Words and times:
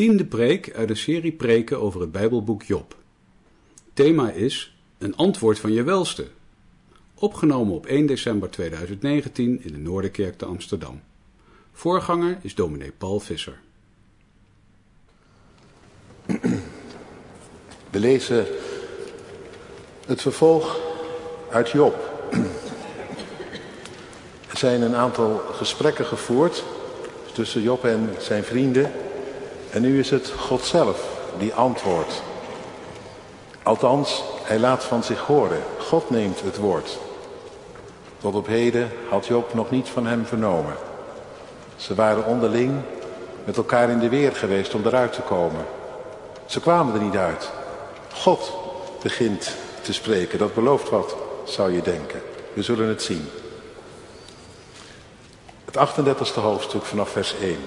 tiende 0.00 0.24
preek 0.24 0.72
uit 0.74 0.88
de 0.88 0.94
serie 0.94 1.32
preken 1.32 1.80
over 1.80 2.00
het 2.00 2.12
Bijbelboek 2.12 2.62
Job. 2.62 2.96
Thema 3.92 4.30
is 4.30 4.76
Een 4.98 5.16
antwoord 5.16 5.58
van 5.58 5.72
je 5.72 5.82
welste. 5.82 6.26
Opgenomen 7.14 7.74
op 7.74 7.86
1 7.86 8.06
december 8.06 8.50
2019 8.50 9.64
in 9.64 9.72
de 9.72 9.78
Noorderkerk 9.78 10.38
te 10.38 10.44
Amsterdam. 10.44 11.00
Voorganger 11.72 12.38
is 12.42 12.54
dominee 12.54 12.92
Paul 12.98 13.20
Visser. 13.20 13.60
We 17.90 17.98
lezen 17.98 18.46
het 20.06 20.20
vervolg 20.20 20.80
uit 21.50 21.70
Job. 21.70 21.94
Er 24.50 24.58
zijn 24.58 24.82
een 24.82 24.94
aantal 24.94 25.38
gesprekken 25.38 26.04
gevoerd 26.04 26.64
tussen 27.32 27.62
Job 27.62 27.84
en 27.84 28.10
zijn 28.18 28.44
vrienden. 28.44 28.92
En 29.70 29.82
nu 29.82 29.98
is 29.98 30.10
het 30.10 30.32
God 30.38 30.64
zelf 30.64 31.08
die 31.38 31.54
antwoordt. 31.54 32.22
Althans, 33.62 34.22
hij 34.42 34.58
laat 34.58 34.84
van 34.84 35.04
zich 35.04 35.20
horen. 35.20 35.62
God 35.78 36.10
neemt 36.10 36.40
het 36.40 36.56
woord. 36.56 36.98
Tot 38.18 38.34
op 38.34 38.46
heden 38.46 38.92
had 39.08 39.26
Job 39.26 39.54
nog 39.54 39.70
niet 39.70 39.88
van 39.88 40.06
hem 40.06 40.26
vernomen. 40.26 40.74
Ze 41.76 41.94
waren 41.94 42.26
onderling 42.26 42.80
met 43.44 43.56
elkaar 43.56 43.90
in 43.90 43.98
de 43.98 44.08
weer 44.08 44.36
geweest 44.36 44.74
om 44.74 44.86
eruit 44.86 45.12
te 45.12 45.20
komen. 45.20 45.64
Ze 46.46 46.60
kwamen 46.60 46.94
er 46.94 47.00
niet 47.00 47.16
uit. 47.16 47.50
God 48.14 48.52
begint 49.02 49.54
te 49.80 49.92
spreken. 49.92 50.38
Dat 50.38 50.54
belooft 50.54 50.88
wat, 50.88 51.16
zou 51.44 51.72
je 51.72 51.82
denken. 51.82 52.22
We 52.52 52.62
zullen 52.62 52.88
het 52.88 53.02
zien. 53.02 53.28
Het 55.64 55.76
38e 55.76 56.34
hoofdstuk 56.34 56.84
vanaf 56.84 57.08
vers 57.10 57.34
1. 57.40 57.58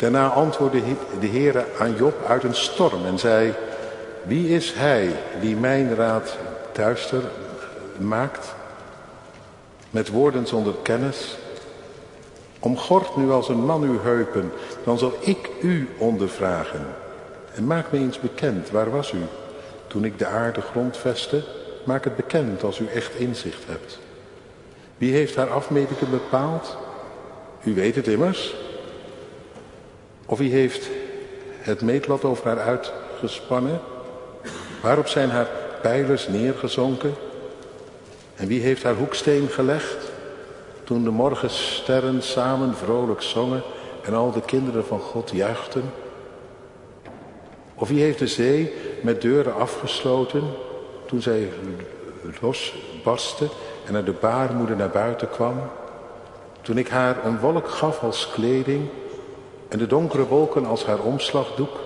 Daarna 0.00 0.28
antwoordde 0.28 0.82
de 1.20 1.26
Heer 1.26 1.64
aan 1.78 1.96
Job 1.96 2.24
uit 2.26 2.44
een 2.44 2.54
storm 2.54 3.06
en 3.06 3.18
zei... 3.18 3.54
Wie 4.22 4.48
is 4.48 4.72
hij 4.72 5.12
die 5.40 5.56
mijn 5.56 5.94
raad 5.94 6.36
duister 6.72 7.22
maakt? 7.98 8.54
Met 9.90 10.08
woorden 10.08 10.46
zonder 10.46 10.74
kennis. 10.82 11.38
Omgord 12.58 13.16
nu 13.16 13.30
als 13.30 13.48
een 13.48 13.64
man 13.64 13.82
uw 13.82 14.00
heupen, 14.00 14.52
dan 14.84 14.98
zal 14.98 15.12
ik 15.20 15.50
u 15.62 15.88
ondervragen. 15.98 16.86
En 17.54 17.66
maak 17.66 17.92
me 17.92 17.98
eens 17.98 18.20
bekend, 18.20 18.70
waar 18.70 18.90
was 18.90 19.12
u? 19.12 19.20
Toen 19.86 20.04
ik 20.04 20.18
de 20.18 20.26
aarde 20.26 20.60
grondvestte, 20.60 21.44
maak 21.84 22.04
het 22.04 22.16
bekend 22.16 22.62
als 22.62 22.78
u 22.78 22.86
echt 22.86 23.14
inzicht 23.14 23.66
hebt. 23.66 23.98
Wie 24.98 25.12
heeft 25.12 25.36
haar 25.36 25.50
afmetingen 25.50 26.10
bepaald? 26.10 26.76
U 27.62 27.74
weet 27.74 27.94
het 27.94 28.06
immers. 28.06 28.54
Of 30.30 30.38
wie 30.38 30.52
heeft 30.52 30.90
het 31.58 31.80
meetlat 31.80 32.24
over 32.24 32.46
haar 32.46 32.58
uitgespannen? 32.58 33.80
Waarop 34.82 35.06
zijn 35.06 35.30
haar 35.30 35.48
pijlers 35.82 36.28
neergezonken? 36.28 37.14
En 38.36 38.46
wie 38.46 38.60
heeft 38.60 38.82
haar 38.82 38.94
hoeksteen 38.94 39.48
gelegd? 39.48 40.10
Toen 40.84 41.04
de 41.04 41.10
morgensterren 41.10 42.22
samen 42.22 42.74
vrolijk 42.74 43.22
zongen 43.22 43.62
en 44.02 44.14
al 44.14 44.32
de 44.32 44.40
kinderen 44.40 44.86
van 44.86 45.00
God 45.00 45.30
juichten? 45.30 45.92
Of 47.74 47.88
wie 47.88 48.02
heeft 48.02 48.18
de 48.18 48.26
zee 48.26 48.72
met 49.02 49.22
deuren 49.22 49.54
afgesloten 49.54 50.42
toen 51.06 51.22
zij 51.22 51.48
losbarstte 52.40 53.48
en 53.86 53.92
naar 53.92 54.04
de 54.04 54.14
baarmoeder 54.20 54.76
naar 54.76 54.90
buiten 54.90 55.30
kwam? 55.30 55.60
Toen 56.60 56.78
ik 56.78 56.88
haar 56.88 57.24
een 57.24 57.38
wolk 57.38 57.68
gaf 57.68 58.02
als 58.02 58.30
kleding 58.30 58.88
en 59.70 59.78
de 59.78 59.86
donkere 59.86 60.26
wolken 60.26 60.66
als 60.66 60.84
haar 60.84 60.98
omslagdoek? 60.98 61.80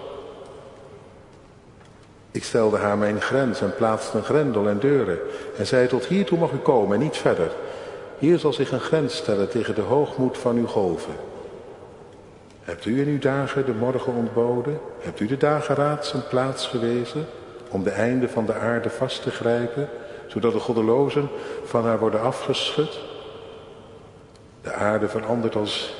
Ik 2.31 2.45
stelde 2.45 2.77
haar 2.77 2.99
mijn 2.99 3.21
grens 3.21 3.61
en 3.61 3.75
plaatste 3.75 4.17
een 4.17 4.25
grendel 4.25 4.69
en 4.69 4.78
deuren 4.78 5.19
en 5.56 5.67
zei 5.67 5.87
tot 5.87 6.06
hiertoe 6.06 6.39
mag 6.39 6.53
u 6.53 6.56
komen 6.56 6.94
en 6.94 7.03
niet 7.03 7.17
verder. 7.17 7.50
Hier 8.19 8.39
zal 8.39 8.53
zich 8.53 8.73
een 8.73 8.81
grens 8.81 9.17
stellen 9.17 9.49
tegen 9.49 9.75
de 9.75 9.81
hoogmoed 9.81 10.39
van 10.39 10.56
uw 10.56 10.67
golven. 10.67 11.15
Hebt 12.62 12.84
u 12.84 13.00
in 13.00 13.09
uw 13.09 13.19
dagen 13.19 13.67
de 13.67 13.73
morgen 13.73 14.12
ontboden? 14.12 14.81
Hebt 15.00 15.21
u 15.21 15.27
de 15.27 15.37
dageraad 15.37 16.06
zijn 16.06 16.23
plaats 16.28 16.67
gewezen 16.67 17.27
om 17.71 17.83
de 17.83 17.91
einde 17.91 18.28
van 18.28 18.47
de 18.47 18.55
aarde 18.55 18.91
vast 18.91 19.23
te 19.23 19.31
grijpen, 19.31 19.89
zodat 20.27 20.53
de 20.53 20.59
goddelozen 20.59 21.28
van 21.65 21.84
haar 21.84 21.99
worden 21.99 22.21
afgeschud? 22.21 23.00
De 24.62 24.73
aarde 24.73 25.09
verandert 25.09 25.56
als, 25.56 25.94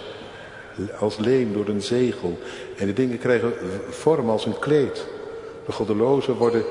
als 0.99 1.17
leem 1.17 1.53
door 1.53 1.69
een 1.69 1.83
zegel 1.83 2.39
en 2.77 2.87
de 2.87 2.93
dingen 2.93 3.19
krijgen 3.19 3.53
vorm 3.89 4.31
als 4.31 4.47
een 4.47 4.59
kleed. 4.59 5.07
De 5.67 5.73
goddelozen, 5.73 6.35
worden, 6.35 6.65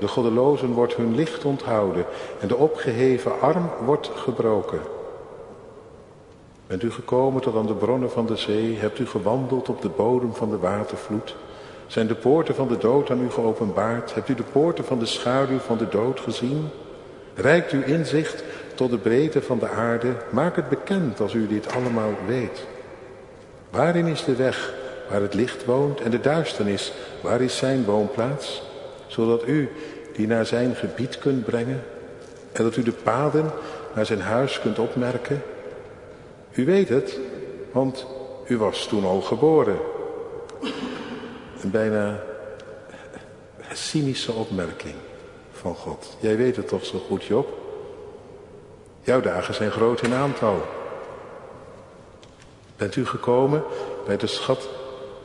de 0.00 0.08
goddelozen 0.08 0.68
wordt 0.68 0.96
hun 0.96 1.14
licht 1.14 1.44
onthouden 1.44 2.04
en 2.40 2.48
de 2.48 2.56
opgeheven 2.56 3.40
arm 3.40 3.70
wordt 3.84 4.10
gebroken. 4.14 4.80
Bent 6.66 6.82
u 6.82 6.90
gekomen 6.90 7.42
tot 7.42 7.56
aan 7.56 7.66
de 7.66 7.74
bronnen 7.74 8.10
van 8.10 8.26
de 8.26 8.36
zee? 8.36 8.76
Hebt 8.78 8.98
u 8.98 9.06
gewandeld 9.06 9.68
op 9.68 9.82
de 9.82 9.88
bodem 9.88 10.34
van 10.34 10.50
de 10.50 10.58
watervloed? 10.58 11.36
Zijn 11.86 12.06
de 12.06 12.14
poorten 12.14 12.54
van 12.54 12.68
de 12.68 12.78
dood 12.78 13.10
aan 13.10 13.22
u 13.22 13.30
geopenbaard? 13.30 14.14
Hebt 14.14 14.28
u 14.28 14.34
de 14.34 14.42
poorten 14.42 14.84
van 14.84 14.98
de 14.98 15.06
schaduw 15.06 15.58
van 15.58 15.78
de 15.78 15.88
dood 15.88 16.20
gezien? 16.20 16.68
Rijkt 17.34 17.72
uw 17.72 17.82
inzicht 17.82 18.44
tot 18.74 18.90
de 18.90 18.98
breedte 18.98 19.42
van 19.42 19.58
de 19.58 19.68
aarde? 19.68 20.14
Maak 20.30 20.56
het 20.56 20.68
bekend 20.68 21.20
als 21.20 21.34
u 21.34 21.46
dit 21.46 21.74
allemaal 21.74 22.12
weet. 22.26 22.66
Waarin 23.70 24.06
is 24.06 24.24
de 24.24 24.36
weg 24.36 24.72
waar 25.10 25.20
het 25.20 25.34
licht 25.34 25.64
woont 25.64 26.00
en 26.00 26.10
de 26.10 26.20
duisternis, 26.20 26.92
waar 27.20 27.40
is 27.40 27.56
zijn 27.56 27.84
woonplaats? 27.84 28.62
Zodat 29.06 29.46
u 29.46 29.70
die 30.14 30.26
naar 30.26 30.46
zijn 30.46 30.74
gebied 30.74 31.18
kunt 31.18 31.44
brengen 31.44 31.82
en 32.52 32.64
dat 32.64 32.76
u 32.76 32.82
de 32.82 32.92
paden 32.92 33.50
naar 33.94 34.06
zijn 34.06 34.20
huis 34.20 34.60
kunt 34.60 34.78
opmerken 34.78 35.42
u 36.52 36.64
weet 36.64 36.88
het, 36.88 37.18
want 37.72 38.06
u 38.46 38.58
was 38.58 38.86
toen 38.86 39.04
al 39.04 39.20
geboren. 39.20 39.78
Een 41.62 41.70
bijna 41.70 42.22
cynische 43.72 44.32
opmerking 44.32 44.94
van 45.52 45.74
God. 45.74 46.16
Jij 46.20 46.36
weet 46.36 46.56
het 46.56 46.68
toch 46.68 46.84
zo 46.84 46.98
goed, 46.98 47.24
Job? 47.24 47.58
Jouw 49.00 49.20
dagen 49.20 49.54
zijn 49.54 49.70
groot 49.70 50.02
in 50.02 50.12
aantal. 50.12 50.62
Bent 52.80 52.96
u 52.96 53.06
gekomen 53.06 53.62
bij 54.06 54.16
de 54.16 54.26
schat... 54.26 54.68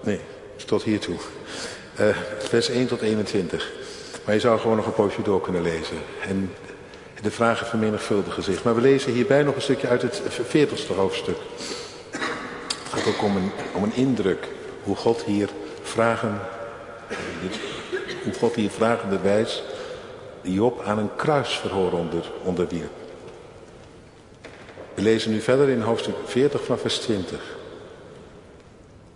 Nee, 0.02 0.20
tot 0.66 0.84
hiertoe. 0.84 1.16
Uh, 2.00 2.18
vers 2.38 2.70
1 2.70 2.88
tot 2.88 3.02
21. 3.02 3.72
Maar 4.26 4.34
je 4.34 4.40
zou 4.40 4.60
gewoon 4.60 4.76
nog 4.76 4.86
een 4.86 4.94
poosje 4.94 5.22
door 5.22 5.42
kunnen 5.42 5.62
lezen. 5.62 5.98
En 6.28 6.54
de 7.22 7.32
vragen 7.32 7.68
vermenigvuldigen 7.68 8.44
zich. 8.44 8.64
Maar 8.64 8.76
we 8.76 8.82
lezen 8.82 9.12
hierbij 9.12 9.44
nog 9.44 9.56
een 9.56 9.62
stukje 9.62 9.88
uit 9.88 10.02
het 10.02 10.22
40ste 10.48 10.96
hoofdstuk. 10.96 11.38
Het 12.84 12.94
gaat 13.04 13.08
ook 13.08 13.24
om 13.24 13.36
een, 13.36 13.52
om 13.74 13.84
een 13.84 13.96
indruk 13.96 14.48
hoe 14.84 14.96
God 14.96 15.24
hier 15.24 15.50
vragen, 15.82 16.40
hoe 18.24 18.34
God 18.34 18.56
hier 18.56 18.70
vragende 18.70 19.20
wijs 19.20 19.64
Job 20.42 20.82
aan 20.86 20.98
een 20.98 21.16
kruisverhoor 21.16 21.92
onder, 21.92 22.32
onderwierp. 22.44 23.05
We 24.96 25.02
lezen 25.02 25.32
nu 25.32 25.42
verder 25.42 25.70
in 25.70 25.82
hoofdstuk 25.82 26.16
40 26.26 26.64
van 26.64 26.78
vers 26.78 26.98
20. 26.98 27.56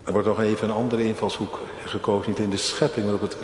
Er 0.04 0.12
wordt 0.12 0.26
nog 0.28 0.40
even 0.40 0.68
een 0.68 0.74
andere 0.74 1.04
invalshoek 1.04 1.58
gekozen, 1.84 2.30
niet 2.30 2.38
in 2.38 2.50
de 2.50 2.56
schepping, 2.56 3.06
maar 3.06 3.14
op 3.14 3.20
het 3.20 3.36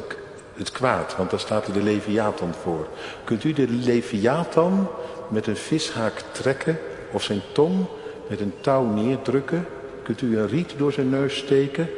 het 0.56 0.72
kwaad, 0.72 1.16
want 1.16 1.30
daar 1.30 1.40
staat 1.40 1.74
de 1.74 1.82
Leviathan 1.82 2.54
voor. 2.54 2.88
Kunt 3.24 3.44
u 3.44 3.52
de 3.52 3.68
Leviathan 3.68 4.88
met 5.28 5.46
een 5.46 5.56
vishaak 5.56 6.22
trekken 6.32 6.78
of 7.12 7.22
zijn 7.22 7.40
tong 7.52 7.84
met 8.28 8.40
een 8.40 8.52
touw 8.60 8.84
neerdrukken? 8.84 9.66
Kunt 10.02 10.22
u 10.22 10.38
een 10.38 10.48
riet 10.48 10.74
door 10.76 10.92
zijn 10.92 11.08
neus 11.08 11.36
steken 11.36 11.88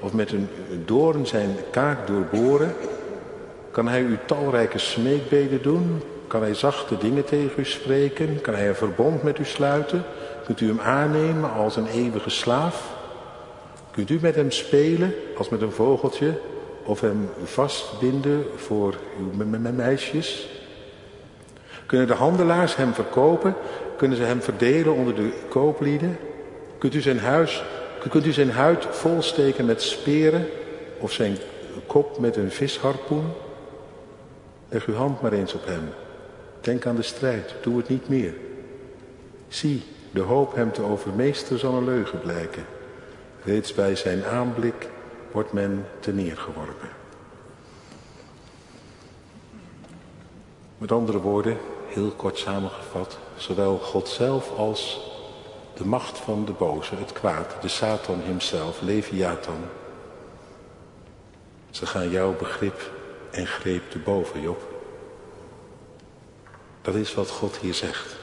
of 0.00 0.12
met 0.12 0.32
een 0.32 0.48
doorn 0.84 1.26
zijn 1.26 1.56
kaak 1.70 2.06
doorboren? 2.06 2.74
Kan 3.70 3.88
hij 3.88 4.00
u 4.00 4.18
talrijke 4.26 4.78
smeekbeden 4.78 5.62
doen? 5.62 6.02
Kan 6.28 6.42
hij 6.42 6.54
zachte 6.54 6.98
dingen 6.98 7.24
tegen 7.24 7.60
u 7.60 7.64
spreken? 7.64 8.40
Kan 8.40 8.54
hij 8.54 8.68
een 8.68 8.74
verbond 8.74 9.22
met 9.22 9.38
u 9.38 9.44
sluiten? 9.44 10.04
Kunt 10.44 10.60
u 10.60 10.66
hem 10.66 10.80
aannemen 10.80 11.52
als 11.52 11.76
een 11.76 11.86
eeuwige 11.86 12.30
slaaf? 12.30 12.96
Kunt 13.90 14.10
u 14.10 14.18
met 14.20 14.34
hem 14.34 14.50
spelen 14.50 15.14
als 15.36 15.48
met 15.48 15.62
een 15.62 15.72
vogeltje 15.72 16.40
of 16.84 17.00
hem 17.00 17.30
vastbinden 17.44 18.44
voor 18.56 18.94
uw 19.18 19.46
meisjes? 19.72 20.48
Kunnen 21.86 22.06
de 22.06 22.14
handelaars 22.14 22.76
hem 22.76 22.92
verkopen? 22.94 23.54
Kunnen 23.96 24.16
ze 24.16 24.22
hem 24.22 24.42
verdelen 24.42 24.94
onder 24.94 25.14
de 25.14 25.32
kooplieden? 25.48 26.18
Kunt 26.78 26.94
u 26.94 27.00
zijn, 27.00 27.18
huis, 27.18 27.64
kunt 28.08 28.26
u 28.26 28.32
zijn 28.32 28.50
huid 28.50 28.86
volsteken 28.90 29.64
met 29.64 29.82
speren 29.82 30.46
of 30.98 31.12
zijn 31.12 31.36
kop 31.86 32.18
met 32.18 32.36
een 32.36 32.50
visharpoen? 32.50 33.24
Leg 34.68 34.86
uw 34.86 34.94
hand 34.94 35.20
maar 35.20 35.32
eens 35.32 35.54
op 35.54 35.66
hem. 35.66 35.88
Denk 36.68 36.86
aan 36.86 36.96
de 36.96 37.02
strijd, 37.02 37.54
doe 37.62 37.76
het 37.76 37.88
niet 37.88 38.08
meer. 38.08 38.34
Zie, 39.48 39.82
de 40.10 40.20
hoop 40.20 40.54
hem 40.54 40.72
te 40.72 40.82
overmeesteren 40.82 41.58
zal 41.58 41.74
een 41.74 41.84
leugen 41.84 42.20
blijken. 42.20 42.66
Reeds 43.44 43.74
bij 43.74 43.96
zijn 43.96 44.24
aanblik 44.24 44.88
wordt 45.32 45.52
men 45.52 45.86
te 46.00 46.12
neergeworpen. 46.12 46.88
Met 50.78 50.92
andere 50.92 51.18
woorden, 51.20 51.56
heel 51.86 52.10
kort 52.10 52.38
samengevat, 52.38 53.18
zowel 53.36 53.78
God 53.78 54.08
zelf 54.08 54.56
als 54.56 55.10
de 55.74 55.84
macht 55.84 56.18
van 56.18 56.44
de 56.44 56.52
boze, 56.52 56.94
het 56.94 57.12
kwaad, 57.12 57.56
de 57.60 57.68
Satan 57.68 58.20
hemzelf, 58.22 58.80
Leviathan. 58.80 59.64
Ze 61.70 61.86
gaan 61.86 62.10
jouw 62.10 62.36
begrip 62.36 62.92
en 63.30 63.46
greep 63.46 63.90
te 63.90 63.98
boven, 63.98 64.40
Job. 64.40 64.77
Dat 66.82 66.94
is 66.94 67.14
wat 67.14 67.30
God 67.30 67.56
hier 67.56 67.74
zegt. 67.74 68.16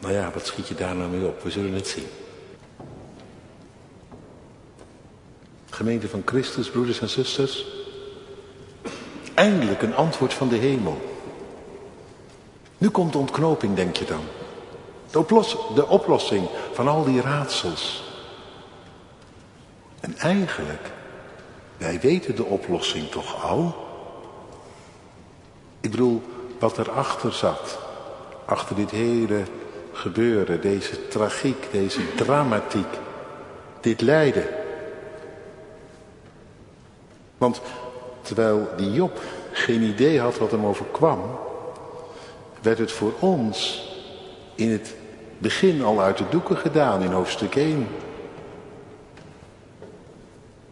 Nou 0.00 0.14
ja, 0.14 0.30
wat 0.34 0.46
schiet 0.46 0.68
je 0.68 0.74
daar 0.74 0.94
nou 0.94 1.10
mee 1.10 1.26
op? 1.26 1.42
We 1.42 1.50
zullen 1.50 1.72
het 1.72 1.88
zien. 1.88 2.06
Gemeente 5.70 6.08
van 6.08 6.22
Christus, 6.24 6.70
broeders 6.70 7.00
en 7.00 7.08
zusters. 7.08 7.66
Eindelijk 9.34 9.82
een 9.82 9.94
antwoord 9.94 10.34
van 10.34 10.48
de 10.48 10.56
hemel. 10.56 11.00
Nu 12.78 12.88
komt 12.88 13.12
de 13.12 13.18
ontknoping, 13.18 13.74
denk 13.74 13.96
je 13.96 14.04
dan. 14.04 14.24
De, 15.10 15.56
de 15.74 15.86
oplossing 15.86 16.48
van 16.72 16.88
al 16.88 17.04
die 17.04 17.20
raadsels. 17.20 18.04
En 20.00 20.18
eigenlijk, 20.18 20.90
wij 21.76 22.00
weten 22.00 22.36
de 22.36 22.44
oplossing 22.44 23.08
toch 23.08 23.44
al? 23.44 23.88
Ik 25.80 25.90
bedoel, 25.90 26.22
wat 26.60 26.78
erachter 26.78 27.32
zat. 27.32 27.78
Achter 28.44 28.76
dit 28.76 28.90
hele 28.90 29.42
gebeuren, 29.92 30.60
deze 30.60 31.08
tragiek, 31.08 31.68
deze 31.70 32.14
dramatiek. 32.14 32.98
Dit 33.80 34.00
lijden. 34.00 34.46
Want 37.38 37.60
terwijl 38.22 38.68
die 38.76 38.92
Job 38.92 39.20
geen 39.52 39.82
idee 39.82 40.20
had 40.20 40.38
wat 40.38 40.50
hem 40.50 40.66
overkwam, 40.66 41.20
werd 42.62 42.78
het 42.78 42.92
voor 42.92 43.12
ons 43.18 43.88
in 44.54 44.70
het 44.70 44.94
begin 45.38 45.82
al 45.82 46.00
uit 46.00 46.18
de 46.18 46.28
doeken 46.30 46.56
gedaan 46.56 47.02
in 47.02 47.12
hoofdstuk 47.12 47.56
1. 47.56 47.88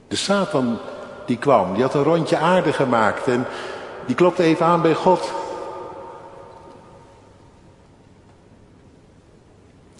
De 0.08 0.16
Satan 0.16 0.78
die 1.26 1.38
kwam, 1.38 1.74
die 1.74 1.82
had 1.82 1.94
een 1.94 2.02
rondje 2.02 2.36
aarde 2.36 2.72
gemaakt 2.72 3.26
en 3.26 3.46
die 4.06 4.14
klopte 4.14 4.42
even 4.42 4.66
aan 4.66 4.82
bij 4.82 4.94
God. 4.94 5.32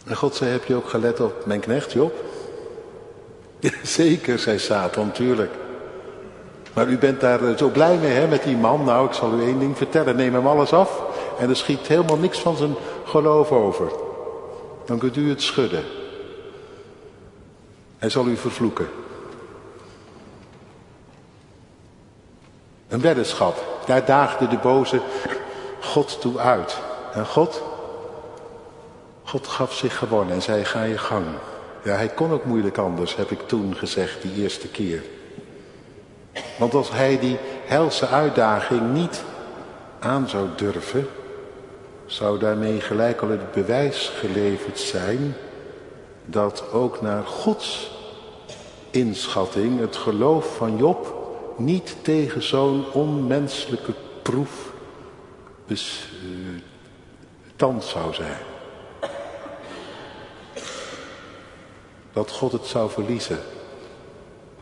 En 0.09 0.17
God 0.17 0.35
zei, 0.35 0.51
heb 0.51 0.65
je 0.65 0.75
ook 0.75 0.89
gelet 0.89 1.21
op 1.21 1.47
mijn 1.47 1.61
knecht 1.61 1.93
Job? 1.93 2.13
Zeker, 3.83 4.39
zei 4.39 4.59
Satan, 4.59 5.13
tuurlijk. 5.13 5.53
Maar 6.73 6.89
u 6.89 6.99
bent 6.99 7.21
daar 7.21 7.59
zo 7.59 7.69
blij 7.69 7.97
mee 7.97 8.11
hè, 8.11 8.27
met 8.27 8.43
die 8.43 8.57
man. 8.57 8.85
Nou, 8.85 9.07
ik 9.07 9.13
zal 9.13 9.33
u 9.33 9.43
één 9.43 9.59
ding 9.59 9.77
vertellen. 9.77 10.17
Neem 10.17 10.35
hem 10.35 10.47
alles 10.47 10.73
af 10.73 11.03
en 11.39 11.49
er 11.49 11.57
schiet 11.57 11.87
helemaal 11.87 12.17
niks 12.17 12.39
van 12.39 12.57
zijn 12.57 12.75
geloof 13.05 13.51
over. 13.53 13.91
Dan 14.85 14.99
kunt 14.99 15.17
u 15.17 15.29
het 15.29 15.43
schudden. 15.43 15.85
Hij 17.99 18.09
zal 18.09 18.27
u 18.27 18.37
vervloeken. 18.37 18.89
Een 22.89 23.01
weddenschap. 23.01 23.65
Daar 23.87 24.05
daagde 24.05 24.49
de 24.49 24.59
boze 24.59 25.01
God 25.81 26.21
toe 26.21 26.39
uit. 26.39 26.79
En 27.13 27.27
God, 27.27 27.63
God 29.29 29.47
gaf 29.47 29.75
zich 29.75 29.97
gewonnen 29.97 30.35
en 30.35 30.43
zei 30.43 30.65
ga 30.65 30.83
je 30.83 30.99
gang. 30.99 31.27
Ja, 31.85 31.95
hij 31.95 32.09
kon 32.09 32.31
ook 32.33 32.45
moeilijk 32.45 32.79
anders, 32.79 33.17
heb 33.17 33.31
ik 33.31 33.41
toen 33.49 33.77
gezegd, 33.77 34.23
die 34.23 34.43
eerste 34.43 34.69
keer. 34.69 35.03
Want 36.59 36.75
als 36.75 36.91
hij 36.91 37.19
die 37.19 37.39
helse 37.65 38.07
uitdaging 38.07 38.93
niet 38.93 39.23
aan 39.99 40.29
zou 40.29 40.49
durven, 40.57 41.09
zou 42.07 42.39
daarmee 42.39 42.81
gelijk 42.81 43.21
al 43.21 43.29
het 43.29 43.53
bewijs 43.53 44.13
geleverd 44.19 44.79
zijn 44.79 45.35
dat 46.25 46.73
ook 46.73 47.01
naar 47.01 47.25
Gods 47.25 47.91
inschatting 48.91 49.81
het 49.81 49.97
geloof 49.97 50.57
van 50.57 50.77
Job 50.77 51.15
niet 51.57 51.97
tegen 52.03 52.43
zo'n 52.43 52.85
onmenselijke 52.93 53.93
proef 54.23 54.73
bestand 55.67 56.65
zou 57.85 58.15
zijn. 58.15 58.48
Dat 62.19 62.31
God 62.31 62.53
het 62.53 62.67
zou 62.67 62.91
verliezen 62.91 63.39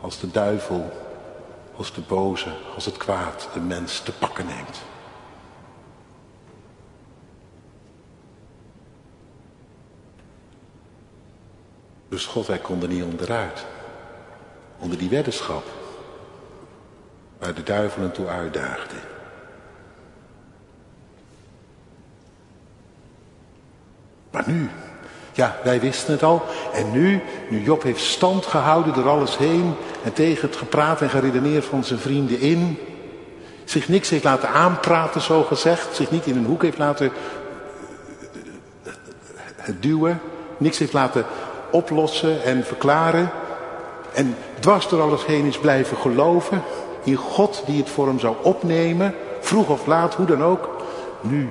als 0.01 0.19
de 0.19 0.31
duivel, 0.31 0.91
als 1.75 1.93
de 1.93 2.01
boze, 2.01 2.55
als 2.75 2.85
het 2.85 2.97
kwaad 2.97 3.49
de 3.53 3.59
mens 3.59 3.99
te 3.99 4.11
pakken 4.11 4.45
neemt. 4.45 4.81
Dus 12.09 12.25
God, 12.25 12.47
hij 12.47 12.59
kon 12.59 12.81
er 12.81 12.87
niet 12.87 13.03
onderuit. 13.03 13.65
Onder 14.79 14.97
die 14.97 15.09
weddenschap. 15.09 15.63
Waar 17.37 17.53
de 17.53 17.63
duivel 17.63 18.01
hem 18.01 18.11
toe 18.11 18.27
uitdaagde. 18.27 18.95
Maar 24.31 24.43
nu, 24.47 24.69
ja, 25.37 25.57
wij 25.63 25.79
wisten 25.79 26.13
het 26.13 26.23
al. 26.23 26.45
En 26.73 26.91
nu, 26.91 27.21
nu 27.49 27.61
Job 27.61 27.83
heeft 27.83 28.03
stand 28.03 28.45
gehouden 28.45 28.93
door 28.93 29.09
alles 29.09 29.37
heen. 29.37 29.73
En 30.03 30.13
tegen 30.13 30.47
het 30.47 30.57
gepraat 30.57 31.01
en 31.01 31.09
geredeneerd 31.09 31.65
van 31.65 31.83
zijn 31.83 31.99
vrienden 31.99 32.39
in. 32.39 32.77
Zich 33.63 33.87
niks 33.87 34.09
heeft 34.09 34.23
laten 34.23 34.49
aanpraten, 34.49 35.21
zo 35.21 35.43
gezegd. 35.43 35.95
Zich 35.95 36.11
niet 36.11 36.25
in 36.25 36.37
een 36.37 36.45
hoek 36.45 36.61
heeft 36.61 36.77
laten 36.77 37.11
duwen. 39.79 40.21
Niks 40.57 40.77
heeft 40.77 40.93
laten 40.93 41.25
oplossen 41.71 42.43
en 42.43 42.65
verklaren. 42.65 43.31
En 44.13 44.35
dwars 44.59 44.87
door 44.87 45.01
alles 45.01 45.25
heen 45.25 45.45
is 45.45 45.59
blijven 45.59 45.97
geloven 45.97 46.63
in 47.03 47.15
God 47.15 47.63
die 47.65 47.77
het 47.77 47.89
voor 47.89 48.07
hem 48.07 48.19
zou 48.19 48.35
opnemen. 48.41 49.15
Vroeg 49.39 49.69
of 49.69 49.85
laat, 49.85 50.13
hoe 50.13 50.25
dan 50.25 50.43
ook. 50.43 50.69
Nu, 51.21 51.49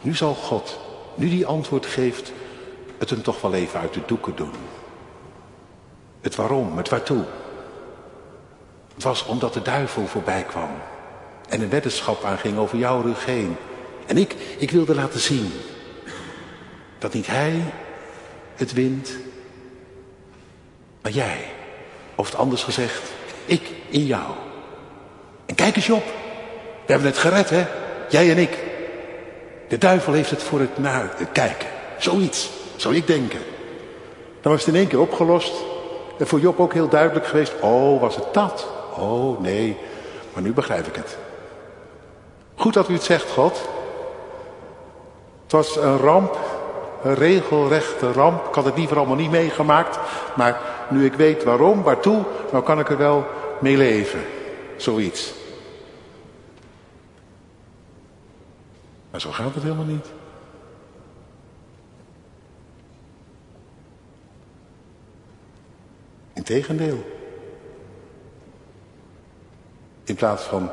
nu 0.00 0.14
zal 0.14 0.34
God, 0.34 0.78
nu 1.14 1.28
die 1.28 1.46
antwoord 1.46 1.86
geeft, 1.86 2.32
het 2.98 3.10
hem 3.10 3.22
toch 3.22 3.40
wel 3.40 3.54
even 3.54 3.80
uit 3.80 3.94
de 3.94 4.00
doeken 4.06 4.36
doen. 4.36 4.54
Het 6.20 6.34
waarom, 6.34 6.76
het 6.76 6.88
waartoe. 6.88 7.24
Het 8.94 9.02
was 9.02 9.24
omdat 9.24 9.54
de 9.54 9.62
duivel 9.62 10.06
voorbij 10.06 10.42
kwam. 10.42 10.70
En 11.48 11.60
een 11.60 11.70
weddenschap 11.70 12.24
aanging 12.24 12.58
over 12.58 12.78
jouw 12.78 13.00
rug 13.00 13.24
heen. 13.24 13.56
En 14.06 14.16
ik, 14.16 14.34
ik 14.58 14.70
wilde 14.70 14.94
laten 14.94 15.20
zien 15.20 15.52
dat 16.98 17.12
niet 17.12 17.26
hij 17.26 17.62
het 18.54 18.72
wint, 18.72 19.16
maar 21.02 21.12
jij. 21.12 21.44
Of 22.14 22.26
het 22.26 22.36
anders 22.36 22.62
gezegd, 22.62 23.02
ik 23.44 23.70
in 23.88 24.06
jou. 24.06 24.32
En 25.46 25.54
kijk 25.54 25.76
eens 25.76 25.90
op. 25.90 26.04
We 26.86 26.92
hebben 26.92 27.10
het 27.10 27.18
gered, 27.18 27.50
hè? 27.50 27.66
Jij 28.08 28.30
en 28.30 28.38
ik. 28.38 28.58
De 29.68 29.78
duivel 29.78 30.12
heeft 30.12 30.30
het 30.30 30.42
voor 30.42 30.60
het 30.60 30.78
naar 30.78 31.14
kijken. 31.32 31.68
Zoiets, 31.98 32.50
zou 32.80 32.94
ik 32.94 33.06
denken. 33.06 33.40
Dan 34.40 34.52
was 34.52 34.64
het 34.64 34.74
in 34.74 34.80
één 34.80 34.88
keer 34.88 35.00
opgelost. 35.00 35.52
En 36.18 36.26
voor 36.26 36.40
Job 36.40 36.60
ook 36.60 36.72
heel 36.72 36.88
duidelijk 36.88 37.26
geweest. 37.26 37.54
Oh, 37.60 38.00
was 38.00 38.14
het 38.16 38.34
dat? 38.34 38.68
Oh, 38.98 39.40
nee. 39.40 39.76
Maar 40.32 40.42
nu 40.42 40.52
begrijp 40.52 40.86
ik 40.86 40.94
het. 40.94 41.16
Goed 42.54 42.74
dat 42.74 42.88
u 42.88 42.92
het 42.92 43.02
zegt, 43.02 43.30
God. 43.30 43.68
Het 45.42 45.52
was 45.52 45.76
een 45.76 45.98
ramp 45.98 46.38
een 47.06 47.14
regelrechte 47.14 48.12
ramp. 48.12 48.46
Ik 48.46 48.54
had 48.54 48.64
het 48.64 48.76
liever 48.76 48.96
allemaal 48.96 49.16
niet 49.16 49.30
meegemaakt. 49.30 49.98
Maar 50.36 50.60
nu 50.90 51.04
ik 51.04 51.14
weet 51.14 51.44
waarom, 51.44 51.82
waartoe, 51.82 52.24
nou 52.52 52.64
kan 52.64 52.80
ik 52.80 52.88
er 52.88 52.98
wel 52.98 53.26
mee 53.58 53.76
leven. 53.76 54.20
Zoiets. 54.76 55.32
Maar 59.10 59.20
zo 59.20 59.30
gaat 59.30 59.54
het 59.54 59.62
helemaal 59.62 59.84
niet. 59.84 60.06
Integendeel. 66.48 67.04
In 70.04 70.14
plaats 70.14 70.42
van 70.42 70.70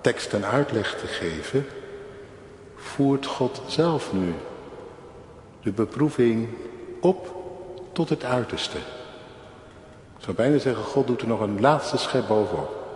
tekst 0.00 0.32
en 0.32 0.44
uitleg 0.44 0.98
te 0.98 1.06
geven, 1.06 1.66
voert 2.76 3.26
God 3.26 3.62
zelf 3.66 4.12
nu 4.12 4.34
de 5.62 5.72
beproeving 5.72 6.48
op 7.00 7.34
tot 7.92 8.08
het 8.08 8.24
uiterste. 8.24 8.78
Ik 10.16 10.24
zou 10.24 10.36
bijna 10.36 10.58
zeggen, 10.58 10.84
God 10.84 11.06
doet 11.06 11.20
er 11.20 11.28
nog 11.28 11.40
een 11.40 11.60
laatste 11.60 11.96
schep 11.96 12.26
bovenop. 12.26 12.86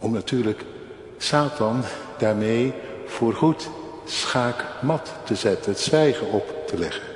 Om 0.00 0.12
natuurlijk 0.12 0.64
Satan 1.16 1.82
daarmee 2.18 2.74
voorgoed 3.06 3.70
schaakmat 4.04 5.12
te 5.24 5.34
zetten, 5.34 5.72
het 5.72 5.80
zwijgen 5.80 6.30
op 6.30 6.66
te 6.66 6.78
leggen. 6.78 7.09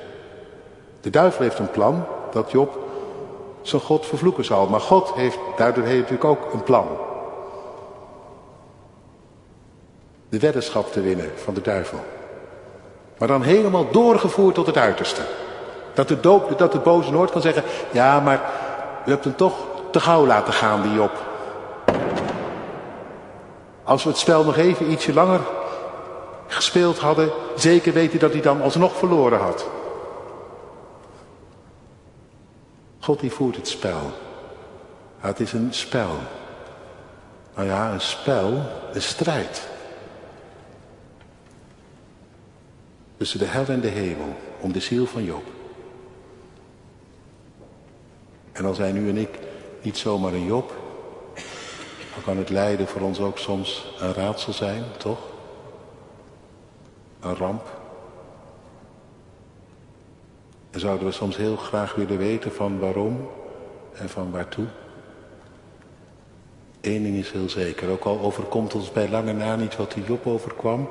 De 1.05 1.11
duivel 1.11 1.43
heeft 1.43 1.59
een 1.59 1.71
plan. 1.71 2.05
dat 2.33 2.51
Job 2.51 2.79
zijn 3.63 3.83
God 3.83 4.07
vervloeken 4.07 4.45
zal. 4.45 4.67
Maar 4.67 4.81
God 4.81 5.13
heeft 5.15 5.39
daardoor 5.57 5.85
heeft 5.85 6.11
natuurlijk 6.11 6.25
ook 6.25 6.53
een 6.53 6.63
plan. 6.63 6.87
De 10.29 10.39
weddenschap 10.39 10.93
te 10.93 11.01
winnen 11.01 11.31
van 11.35 11.55
de 11.55 11.61
duivel. 11.61 11.99
Maar 13.19 13.29
dan 13.29 13.43
helemaal 13.43 13.91
doorgevoerd 13.91 14.55
tot 14.55 14.67
het 14.67 14.77
uiterste. 14.77 15.21
Dat 15.95 16.09
de, 16.09 16.21
doop, 16.21 16.59
dat 16.59 16.73
de 16.73 16.79
boze 16.79 17.11
nooit 17.11 17.31
kan 17.31 17.41
zeggen, 17.41 17.63
ja 17.91 18.21
maar 18.21 18.41
u 19.07 19.11
hebt 19.11 19.25
hem 19.25 19.37
toch 19.37 19.55
te 19.91 20.01
gauw 20.01 20.27
laten 20.27 20.53
gaan 20.53 20.83
die 20.83 20.93
Job. 20.93 21.13
Als 23.83 24.03
we 24.03 24.09
het 24.09 24.19
spel 24.19 24.45
nog 24.45 24.57
even 24.57 24.91
ietsje 24.91 25.13
langer 25.13 25.41
gespeeld 26.47 26.99
hadden, 26.99 27.31
zeker 27.57 27.97
u 28.15 28.19
dat 28.19 28.33
hij 28.33 28.43
dan 28.43 28.63
alsnog 28.63 28.97
verloren 28.97 29.39
had. 29.39 29.67
God 33.05 33.21
die 33.21 33.33
voert 33.33 33.57
het 33.57 33.69
spel. 33.69 34.11
het 35.19 35.41
is 35.41 35.53
een 35.53 35.75
spel. 35.75 36.17
Nou 37.55 37.69
ja, 37.69 37.93
een 37.93 38.01
spel, 38.01 38.63
een 38.93 39.03
strijd. 39.03 39.69
Tussen 43.17 43.39
de 43.39 43.45
hel 43.45 43.67
en 43.67 43.81
de 43.81 43.89
hemel, 43.89 44.37
om 44.61 44.73
de 44.73 44.81
ziel 44.81 45.07
van 45.07 45.25
Job. 45.25 45.43
En 48.53 48.65
al 48.65 48.75
zijn 48.75 48.97
u 48.97 49.09
en 49.09 49.17
ik 49.17 49.39
niet 49.83 49.99
zomaar 49.99 50.33
een 50.33 50.47
Job, 50.47 50.73
dan 52.15 52.23
kan 52.25 52.37
het 52.37 52.51
lijden 52.51 52.89
voor 52.89 53.01
ons 53.01 53.21
ook 53.21 53.39
soms 53.39 53.95
een 53.99 54.15
raadsel 54.15 54.53
zijn, 54.53 54.85
toch? 54.99 55.21
Een 57.21 57.37
ramp. 57.37 57.84
En 60.75 60.81
zouden 60.81 61.07
we 61.07 61.13
soms 61.13 61.37
heel 61.37 61.57
graag 61.57 61.95
willen 61.95 62.19
weten 62.19 62.53
van 62.53 62.79
waarom 62.79 63.31
en 63.93 64.09
van 64.09 64.31
waartoe. 64.31 64.67
Eén 66.81 67.03
ding 67.03 67.17
is 67.17 67.31
heel 67.31 67.49
zeker, 67.49 67.89
ook 67.89 68.05
al 68.05 68.21
overkomt 68.21 68.75
ons 68.75 68.93
bij 68.93 69.09
lange 69.09 69.33
na 69.33 69.57
niet 69.57 69.77
wat 69.77 69.93
die 69.93 70.05
Job 70.05 70.27
overkwam. 70.27 70.89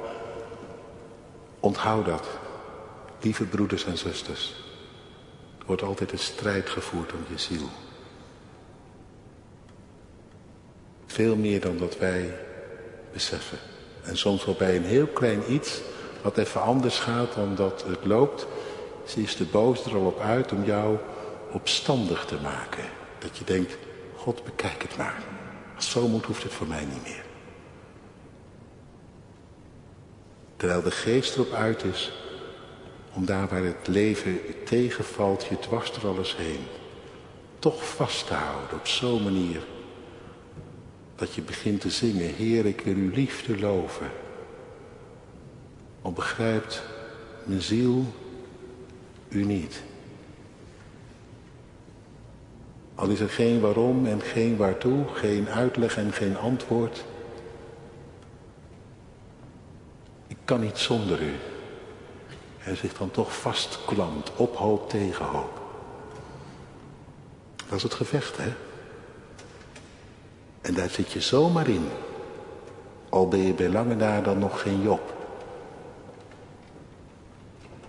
Onthoud 1.59 2.05
dat, 2.05 2.27
lieve 3.21 3.43
broeders 3.43 3.85
en 3.85 3.97
zusters. 3.97 4.53
Er 5.59 5.65
wordt 5.65 5.81
altijd 5.81 6.11
een 6.11 6.19
strijd 6.19 6.69
gevoerd 6.69 7.13
om 7.13 7.19
je 7.29 7.37
ziel. 7.37 7.67
Veel 11.05 11.35
meer 11.35 11.61
dan 11.61 11.77
dat 11.77 11.97
wij 11.97 12.37
beseffen. 13.13 13.57
En 14.03 14.17
soms 14.17 14.45
wel 14.45 14.55
bij 14.55 14.75
een 14.75 14.85
heel 14.85 15.07
klein 15.07 15.53
iets, 15.53 15.81
wat 16.21 16.37
even 16.37 16.61
anders 16.61 16.99
gaat 16.99 17.33
dan 17.33 17.55
dat 17.55 17.83
het 17.87 18.05
loopt, 18.05 18.47
ze 19.05 19.21
is 19.21 19.35
de 19.35 19.45
boos 19.45 19.85
er 19.85 19.95
al 19.95 20.05
op 20.05 20.19
uit 20.19 20.51
om 20.51 20.63
jou 20.63 20.97
opstandig 21.51 22.25
te 22.25 22.37
maken. 22.41 22.83
Dat 23.19 23.37
je 23.37 23.43
denkt, 23.43 23.77
God 24.15 24.43
bekijk 24.43 24.81
het 24.81 24.97
maar. 24.97 25.23
Zo 25.77 26.07
moet 26.07 26.25
hoeft 26.25 26.43
het 26.43 26.53
voor 26.53 26.67
mij 26.67 26.85
niet 26.85 27.03
meer. 27.03 27.23
Terwijl 30.57 30.81
de 30.81 30.91
geest 30.91 31.35
erop 31.35 31.51
uit 31.51 31.83
is 31.83 32.11
om 33.13 33.25
daar 33.25 33.47
waar 33.47 33.63
het 33.63 33.87
leven 33.87 34.39
tegenvalt, 34.65 35.45
je 35.45 35.59
dwars 35.59 35.91
er 35.91 36.07
alles 36.07 36.35
heen, 36.37 36.65
toch 37.59 37.85
vast 37.85 38.27
te 38.27 38.33
houden 38.33 38.77
op 38.77 38.87
zo'n 38.87 39.23
manier 39.23 39.61
dat 41.15 41.33
je 41.33 41.41
begint 41.41 41.81
te 41.81 41.89
zingen, 41.89 42.33
Heer, 42.33 42.65
ik 42.65 42.81
wil 42.81 42.95
uw 42.95 43.11
liefde 43.13 43.59
loven. 43.59 44.11
Al 46.01 46.11
begrijpt 46.11 46.83
mijn 47.43 47.61
ziel 47.61 48.05
u 49.33 49.43
niet. 49.43 49.83
Al 52.95 53.07
is 53.07 53.19
er 53.19 53.29
geen 53.29 53.59
waarom 53.59 54.05
en 54.05 54.21
geen 54.21 54.57
waartoe, 54.57 55.07
geen 55.13 55.49
uitleg 55.49 55.97
en 55.97 56.13
geen 56.13 56.37
antwoord. 56.37 57.05
Ik 60.27 60.37
kan 60.45 60.59
niet 60.59 60.77
zonder 60.77 61.21
u. 61.21 61.33
Hij 62.57 62.75
zich 62.75 62.93
dan 62.93 63.11
toch 63.11 63.35
vastklampt, 63.35 64.35
op 64.35 64.55
hoop 64.55 64.89
tegen 64.89 65.25
hoop. 65.25 65.61
Dat 67.67 67.77
is 67.77 67.83
het 67.83 67.93
gevecht, 67.93 68.37
hè? 68.37 68.53
En 70.61 70.73
daar 70.73 70.89
zit 70.89 71.11
je 71.11 71.21
zomaar 71.21 71.67
in. 71.67 71.87
Al 73.09 73.27
ben 73.27 73.39
je 73.39 73.53
bij 73.53 73.69
lange 73.69 73.95
na 73.95 74.21
dan 74.21 74.39
nog 74.39 74.61
geen 74.61 74.81
Job. 74.81 75.12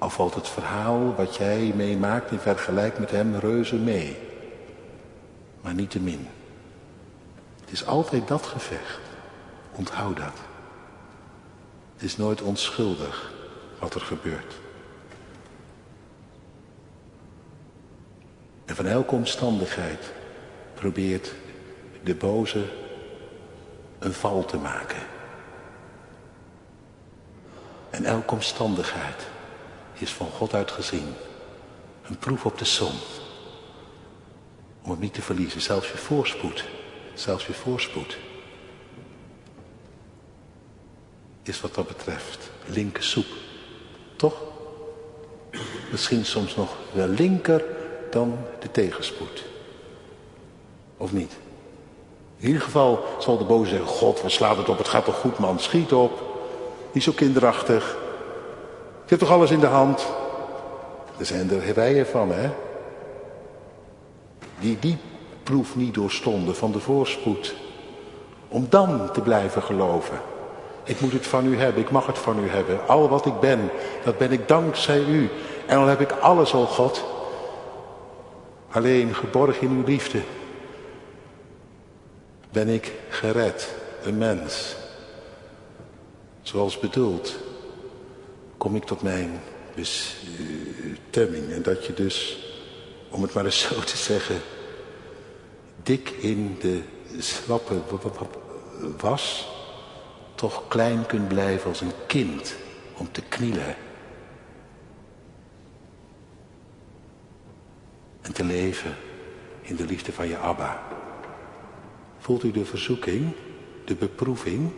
Al 0.05 0.11
valt 0.11 0.35
het 0.35 0.49
verhaal 0.49 1.15
wat 1.15 1.37
jij 1.37 1.73
meemaakt 1.77 2.31
in 2.31 2.39
vergelijk 2.39 2.99
met 2.99 3.11
hem 3.11 3.37
reuze 3.37 3.77
mee. 3.77 4.19
Maar 5.61 5.75
niet 5.75 5.91
te 5.91 6.01
min. 6.01 6.29
Het 7.61 7.71
is 7.71 7.87
altijd 7.87 8.29
dat 8.29 8.47
gevecht. 8.47 9.01
Onthoud 9.73 10.17
dat. 10.17 10.39
Het 11.93 12.03
is 12.03 12.17
nooit 12.17 12.43
onschuldig 12.43 13.33
wat 13.79 13.95
er 13.95 14.01
gebeurt. 14.01 14.55
En 18.65 18.77
van 18.77 18.87
elke 18.87 19.15
omstandigheid 19.15 20.13
probeert 20.75 21.33
de 22.03 22.15
boze 22.15 22.65
een 23.99 24.13
val 24.13 24.45
te 24.45 24.57
maken. 24.57 25.03
En 27.91 28.05
elke 28.05 28.35
omstandigheid 28.35 29.33
is 30.05 30.13
van 30.13 30.31
God 30.31 30.55
uitgezien 30.55 31.15
een 32.03 32.19
proef 32.19 32.45
op 32.45 32.59
de 32.59 32.65
som. 32.65 32.93
Om 34.83 34.91
het 34.91 35.01
niet 35.01 35.15
te 35.15 35.23
verliezen, 35.23 35.61
zelfs 35.61 35.91
je 35.91 35.97
voorspoed, 35.97 36.65
zelfs 37.15 37.47
je 37.47 37.53
voorspoed, 37.53 38.19
is 41.43 41.61
wat 41.61 41.75
dat 41.75 41.87
betreft 41.87 42.51
linker 42.67 43.03
soep. 43.03 43.27
Toch? 44.17 44.35
Misschien 45.91 46.25
soms 46.25 46.57
nog 46.57 46.77
wel 46.93 47.09
linker 47.09 47.65
dan 48.11 48.39
de 48.61 48.71
tegenspoed. 48.71 49.45
Of 50.97 51.13
niet? 51.13 51.33
In 52.37 52.47
ieder 52.47 52.63
geval 52.63 53.05
zal 53.19 53.39
de 53.39 53.45
boze 53.45 53.71
zeggen, 53.71 53.89
God, 53.89 54.21
wat 54.21 54.31
slaat 54.31 54.57
het 54.57 54.69
op, 54.69 54.79
het 54.79 54.89
gaat 54.89 55.05
toch 55.05 55.19
goed 55.19 55.39
man, 55.39 55.59
schiet 55.59 55.93
op. 55.93 56.23
Niet 56.93 57.03
zo 57.03 57.13
kinderachtig. 57.13 58.03
Je 59.05 59.11
hebt 59.11 59.21
toch 59.21 59.31
alles 59.31 59.51
in 59.51 59.61
de 59.61 59.67
hand? 59.67 60.07
Er 61.19 61.27
zijn 61.27 61.51
er 61.51 61.73
rijen 61.73 62.07
van, 62.07 62.33
hè? 62.33 62.51
Die 64.61 64.79
die 64.79 64.99
proef 65.43 65.77
niet 65.77 65.95
doorstonden 65.95 66.57
van 66.57 66.73
de 66.73 66.81
voorspoed. 66.81 67.55
Om 68.49 68.67
dan 68.69 69.13
te 69.13 69.21
blijven 69.21 69.63
geloven. 69.63 70.21
Ik 70.85 71.01
moet 71.01 71.13
het 71.13 71.27
van 71.27 71.47
u 71.47 71.59
hebben, 71.59 71.83
ik 71.83 71.91
mag 71.91 72.07
het 72.07 72.19
van 72.19 72.45
u 72.45 72.49
hebben. 72.49 72.89
Al 72.89 73.09
wat 73.09 73.27
ik 73.27 73.41
ben, 73.41 73.71
dat 74.05 74.19
ben 74.19 74.33
ik 74.33 74.49
dankzij 74.49 75.05
u. 75.05 75.31
En 75.67 75.79
dan 75.79 75.89
heb 75.89 76.01
ik 76.01 76.11
alles, 76.11 76.55
al 76.55 76.67
God. 76.67 77.05
Alleen 78.71 79.15
geborgen 79.15 79.69
in 79.69 79.77
uw 79.77 79.85
liefde. 79.85 80.21
Ben 82.53 82.69
ik 82.69 82.93
gered, 83.09 83.75
een 84.03 84.19
mens. 84.19 84.77
Zoals 86.43 86.79
bedoeld 86.79 87.37
kom 88.57 88.77
ik 88.77 88.85
tot 88.85 89.03
mijn 89.03 89.41
bestemming. 89.75 91.53
En 91.53 91.63
dat 91.63 91.87
je 91.87 91.95
dus, 91.95 92.47
om 93.11 93.23
het 93.23 93.35
maar 93.35 93.45
eens 93.45 93.61
zo 93.61 93.81
te 93.81 93.97
zeggen, 93.97 94.41
dik 95.83 96.11
in 96.11 96.57
de 96.61 96.83
slappe 97.19 97.81
was, 98.99 99.49
toch 100.35 100.69
klein 100.69 101.07
kunt 101.07 101.29
blijven 101.29 101.69
als 101.69 101.81
een 101.81 101.93
kind 102.07 102.55
om 102.97 103.13
te 103.13 103.23
knielen. 103.23 103.77
En 108.21 108.33
te 108.33 108.45
leven 108.45 108.97
in 109.63 109.77
de 109.77 109.85
liefde 109.85 110.13
van 110.13 110.29
je 110.29 110.37
Abba. 110.37 110.83
Voelt 112.19 112.43
u 112.43 112.51
de 112.51 112.65
verzoeking, 112.65 113.33
de 113.85 113.95
beproeving? 113.95 114.71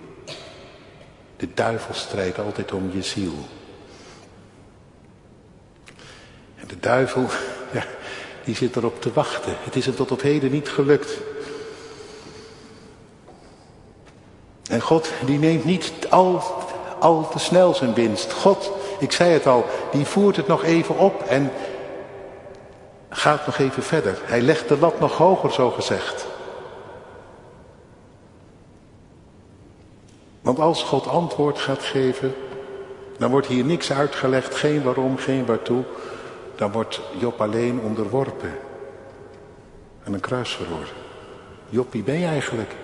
De 1.36 1.48
duivel 1.54 1.94
strijdt 1.94 2.38
altijd 2.38 2.72
om 2.72 2.90
je 2.92 3.02
ziel. 3.02 3.34
En 6.56 6.66
de 6.66 6.75
duivel, 6.86 7.26
ja, 7.72 7.84
die 8.44 8.54
zit 8.54 8.76
erop 8.76 9.00
te 9.00 9.12
wachten. 9.12 9.52
Het 9.64 9.76
is 9.76 9.86
hem 9.86 9.94
tot 9.94 10.10
op 10.10 10.20
heden 10.20 10.50
niet 10.50 10.68
gelukt. 10.68 11.18
En 14.70 14.80
God, 14.80 15.10
die 15.24 15.38
neemt 15.38 15.64
niet 15.64 15.92
al, 16.10 16.42
al 16.98 17.28
te 17.28 17.38
snel 17.38 17.74
zijn 17.74 17.94
winst. 17.94 18.32
God, 18.32 18.70
ik 18.98 19.12
zei 19.12 19.30
het 19.30 19.46
al, 19.46 19.64
die 19.92 20.04
voert 20.04 20.36
het 20.36 20.46
nog 20.46 20.64
even 20.64 20.98
op 20.98 21.22
en 21.22 21.52
gaat 23.08 23.46
nog 23.46 23.58
even 23.58 23.82
verder. 23.82 24.18
Hij 24.24 24.40
legt 24.40 24.68
de 24.68 24.78
lat 24.78 25.00
nog 25.00 25.16
hoger, 25.16 25.52
zo 25.52 25.70
gezegd. 25.70 26.26
Want 30.40 30.58
als 30.58 30.82
God 30.82 31.06
antwoord 31.06 31.58
gaat 31.58 31.82
geven, 31.82 32.34
dan 33.18 33.30
wordt 33.30 33.46
hier 33.46 33.64
niks 33.64 33.92
uitgelegd, 33.92 34.54
geen 34.54 34.82
waarom, 34.82 35.16
geen 35.16 35.46
waartoe. 35.46 35.84
Dan 36.56 36.72
wordt 36.72 37.00
Job 37.18 37.40
alleen 37.40 37.80
onderworpen 37.80 38.58
aan 40.04 40.12
een 40.12 40.20
kruis 40.20 40.54
verhoord. 40.54 40.92
Job, 41.68 41.92
wie 41.92 42.02
ben 42.02 42.18
je 42.18 42.26
eigenlijk? 42.26 42.74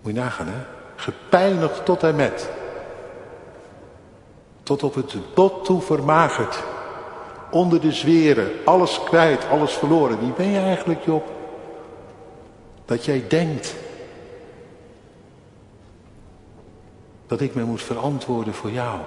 Moet 0.00 0.14
je 0.14 0.20
nagaan, 0.20 0.46
hè? 0.46 0.60
Gepijnigd 0.96 1.84
tot 1.84 2.02
en 2.02 2.16
met. 2.16 2.50
Tot 4.62 4.82
op 4.82 4.94
het 4.94 5.34
bot 5.34 5.64
toe 5.64 5.80
vermagerd. 5.80 6.62
Onder 7.50 7.80
de 7.80 7.92
zweren, 7.92 8.50
alles 8.64 9.02
kwijt, 9.04 9.48
alles 9.48 9.72
verloren. 9.72 10.18
Wie 10.18 10.32
ben 10.32 10.48
je 10.48 10.58
eigenlijk, 10.58 11.04
Job? 11.04 11.30
Dat 12.84 13.04
jij 13.04 13.24
denkt 13.28 13.74
dat 17.26 17.40
ik 17.40 17.54
me 17.54 17.64
moet 17.64 17.82
verantwoorden 17.82 18.54
voor 18.54 18.70
jou. 18.70 19.00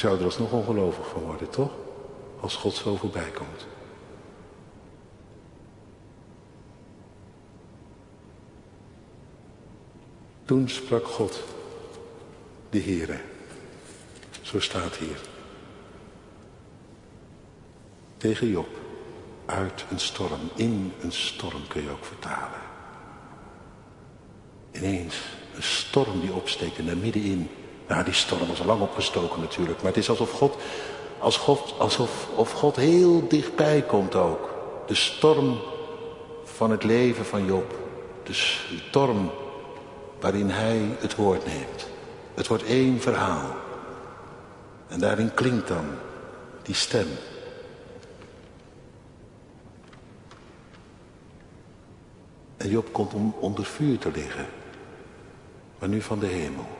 Zou 0.00 0.18
er 0.18 0.24
alsnog 0.24 0.52
ongelovig 0.52 1.08
van 1.08 1.22
worden, 1.22 1.50
toch? 1.50 1.70
Als 2.40 2.56
God 2.56 2.74
zo 2.74 2.96
voorbij 2.96 3.30
komt. 3.30 3.66
Toen 10.44 10.68
sprak 10.68 11.06
God, 11.06 11.42
de 12.70 12.80
Heere. 12.80 13.20
Zo 14.42 14.60
staat 14.60 14.96
hier. 14.96 15.20
Tegen 18.16 18.48
Job. 18.48 18.68
Uit 19.46 19.84
een 19.90 20.00
storm, 20.00 20.40
in 20.54 20.92
een 21.00 21.12
storm 21.12 21.66
kun 21.68 21.82
je 21.82 21.90
ook 21.90 22.04
vertalen. 22.04 22.60
Ineens 24.72 25.22
een 25.54 25.62
storm 25.62 26.20
die 26.20 26.32
opsteekt 26.32 26.78
en 26.78 26.86
daar 26.86 26.96
middenin. 26.96 27.48
Nou, 27.90 28.04
die 28.04 28.14
storm 28.14 28.46
was 28.46 28.60
al 28.60 28.66
lang 28.66 28.80
opgestoken 28.80 29.40
natuurlijk. 29.40 29.78
Maar 29.78 29.92
het 29.92 30.00
is 30.00 30.10
alsof 30.10 30.30
God, 30.30 30.56
als 31.18 31.48
alsof 31.78 32.28
of 32.34 32.52
God 32.52 32.76
heel 32.76 33.28
dichtbij 33.28 33.82
komt 33.82 34.14
ook. 34.14 34.54
De 34.86 34.94
storm 34.94 35.60
van 36.44 36.70
het 36.70 36.84
leven 36.84 37.24
van 37.24 37.44
Job. 37.44 37.74
De 38.22 38.32
storm 38.32 39.30
waarin 40.20 40.50
hij 40.50 40.96
het 40.98 41.14
woord 41.14 41.46
neemt. 41.46 41.86
Het 42.34 42.46
wordt 42.46 42.64
één 42.64 43.00
verhaal. 43.00 43.54
En 44.88 44.98
daarin 44.98 45.34
klinkt 45.34 45.68
dan 45.68 45.84
die 46.62 46.74
stem. 46.74 47.08
En 52.56 52.68
Job 52.68 52.92
komt 52.92 53.14
om 53.14 53.34
onder 53.40 53.64
vuur 53.64 53.98
te 53.98 54.10
liggen. 54.14 54.46
Maar 55.78 55.88
nu 55.88 56.02
van 56.02 56.18
de 56.18 56.26
hemel. 56.26 56.78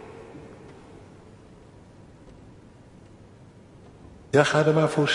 Ja, 4.40 4.46
ga 4.46 4.64
er 4.64 4.74
maar 4.74 4.88
voor 4.88 5.10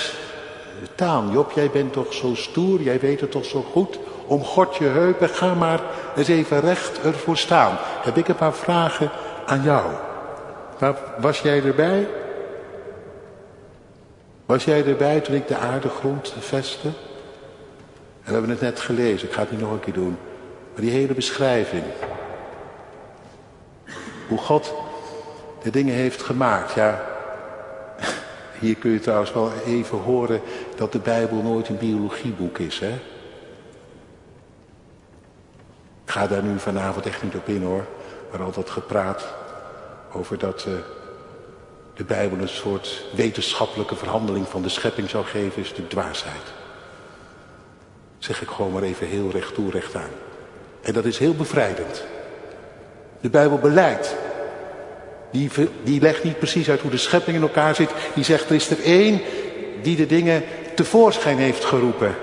staan. 0.93 1.31
Job, 1.31 1.51
jij 1.51 1.69
bent 1.69 1.93
toch 1.93 2.13
zo 2.13 2.35
stoer, 2.35 2.81
jij 2.81 2.99
weet 2.99 3.21
het 3.21 3.31
toch 3.31 3.45
zo 3.45 3.61
goed. 3.71 3.99
Om 4.27 4.43
God 4.43 4.75
je 4.75 4.85
heupen, 4.85 5.29
ga 5.29 5.53
maar 5.53 5.81
eens 6.15 6.27
even 6.27 6.59
recht 6.59 7.01
ervoor 7.01 7.37
staan. 7.37 7.77
Heb 7.79 8.17
ik 8.17 8.27
een 8.27 8.35
paar 8.35 8.53
vragen 8.53 9.09
aan 9.45 9.63
jou. 9.63 9.93
Was 11.19 11.39
jij 11.39 11.63
erbij? 11.63 12.07
Was 14.45 14.63
jij 14.63 14.85
erbij 14.85 15.19
toen 15.19 15.35
ik 15.35 15.47
de 15.47 15.57
aardegrond 15.57 16.33
vestte? 16.39 16.87
En 16.87 16.93
we 18.23 18.31
hebben 18.31 18.49
het 18.49 18.61
net 18.61 18.79
gelezen, 18.79 19.27
ik 19.27 19.33
ga 19.33 19.41
het 19.41 19.51
niet 19.51 19.61
nog 19.61 19.71
een 19.71 19.79
keer 19.79 19.93
doen. 19.93 20.17
Maar 20.73 20.81
die 20.81 20.91
hele 20.91 21.13
beschrijving. 21.13 21.83
Hoe 24.27 24.37
God 24.37 24.73
de 25.61 25.69
dingen 25.69 25.95
heeft 25.95 26.21
gemaakt. 26.21 26.73
Ja, 26.73 27.13
hier 28.59 28.75
kun 28.75 28.91
je 28.91 28.99
trouwens 28.99 29.33
wel 29.33 29.51
even 29.65 29.97
horen 29.97 30.41
dat 30.75 30.91
de 30.91 30.99
Bijbel 30.99 31.41
nooit 31.41 31.67
een 31.67 31.77
biologieboek 31.77 32.57
is. 32.57 32.79
Hè? 32.79 32.93
Ik 36.03 36.11
ga 36.11 36.27
daar 36.27 36.43
nu 36.43 36.59
vanavond 36.59 37.05
echt 37.05 37.23
niet 37.23 37.35
op 37.35 37.47
in 37.47 37.63
hoor. 37.63 37.85
Maar 38.31 38.41
altijd 38.41 38.69
gepraat 38.69 39.33
over 40.11 40.37
dat 40.37 40.65
uh, 40.67 40.73
de 41.93 42.03
Bijbel 42.03 42.37
een 42.37 42.47
soort 42.47 43.05
wetenschappelijke 43.15 43.95
verhandeling 43.95 44.47
van 44.47 44.61
de 44.61 44.69
schepping 44.69 45.09
zou 45.09 45.25
geven, 45.25 45.61
is 45.61 45.73
de 45.73 45.87
dwaasheid. 45.87 46.53
Zeg 48.17 48.41
ik 48.41 48.47
gewoon 48.47 48.71
maar 48.71 48.83
even 48.83 49.07
heel 49.07 49.31
recht 49.31 49.53
toe, 49.53 49.71
recht 49.71 49.95
aan. 49.95 50.09
En 50.81 50.93
dat 50.93 51.05
is 51.05 51.17
heel 51.17 51.35
bevrijdend. 51.35 52.03
De 53.21 53.29
Bijbel 53.29 53.57
beleidt. 53.57 54.15
Die, 55.35 55.49
die 55.83 56.01
legt 56.01 56.23
niet 56.23 56.37
precies 56.37 56.69
uit 56.69 56.81
hoe 56.81 56.91
de 56.91 56.97
schepping 56.97 57.35
in 57.35 57.41
elkaar 57.41 57.75
zit. 57.75 57.89
Die 58.13 58.23
zegt 58.23 58.49
er 58.49 58.55
is 58.55 58.69
er 58.69 58.83
één 58.83 59.21
die 59.81 59.95
de 59.95 60.05
dingen 60.05 60.43
tevoorschijn 60.75 61.37
heeft 61.37 61.65
geroepen. 61.65 62.15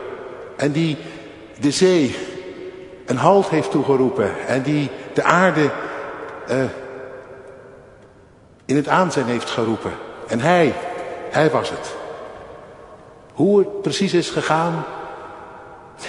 En 0.57 0.73
die 0.73 0.97
de 1.61 1.71
zee 1.71 2.17
een 3.07 3.17
halt 3.17 3.49
heeft 3.49 3.71
toegeroepen. 3.71 4.47
En 4.47 4.63
die 4.63 4.91
de 5.15 5.23
aarde 5.23 5.71
uh, 6.51 6.65
in 8.65 8.77
het 8.77 8.89
aanzijn 8.89 9.27
heeft 9.27 9.51
geroepen. 9.51 9.93
En 10.27 10.41
hij, 10.41 10.75
hij 11.31 11.51
was 11.51 11.71
het. 11.71 11.95
Hoe 13.33 13.59
het 13.59 13.83
precies 13.83 14.15
is 14.15 14.31
gegaan, 14.31 14.85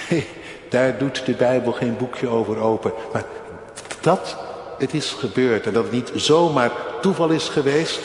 daar 0.70 0.98
doet 0.98 1.26
de 1.26 1.32
Bijbel 1.32 1.72
geen 1.72 1.96
boekje 1.96 2.28
over 2.28 2.58
open. 2.58 2.92
Maar 3.12 3.24
dat 4.00 4.36
het 4.78 4.94
is 4.94 5.10
gebeurd 5.10 5.66
en 5.66 5.72
dat 5.72 5.82
het 5.82 5.92
niet 5.92 6.12
zomaar 6.14 6.70
toeval 7.04 7.30
is 7.30 7.48
geweest 7.48 8.00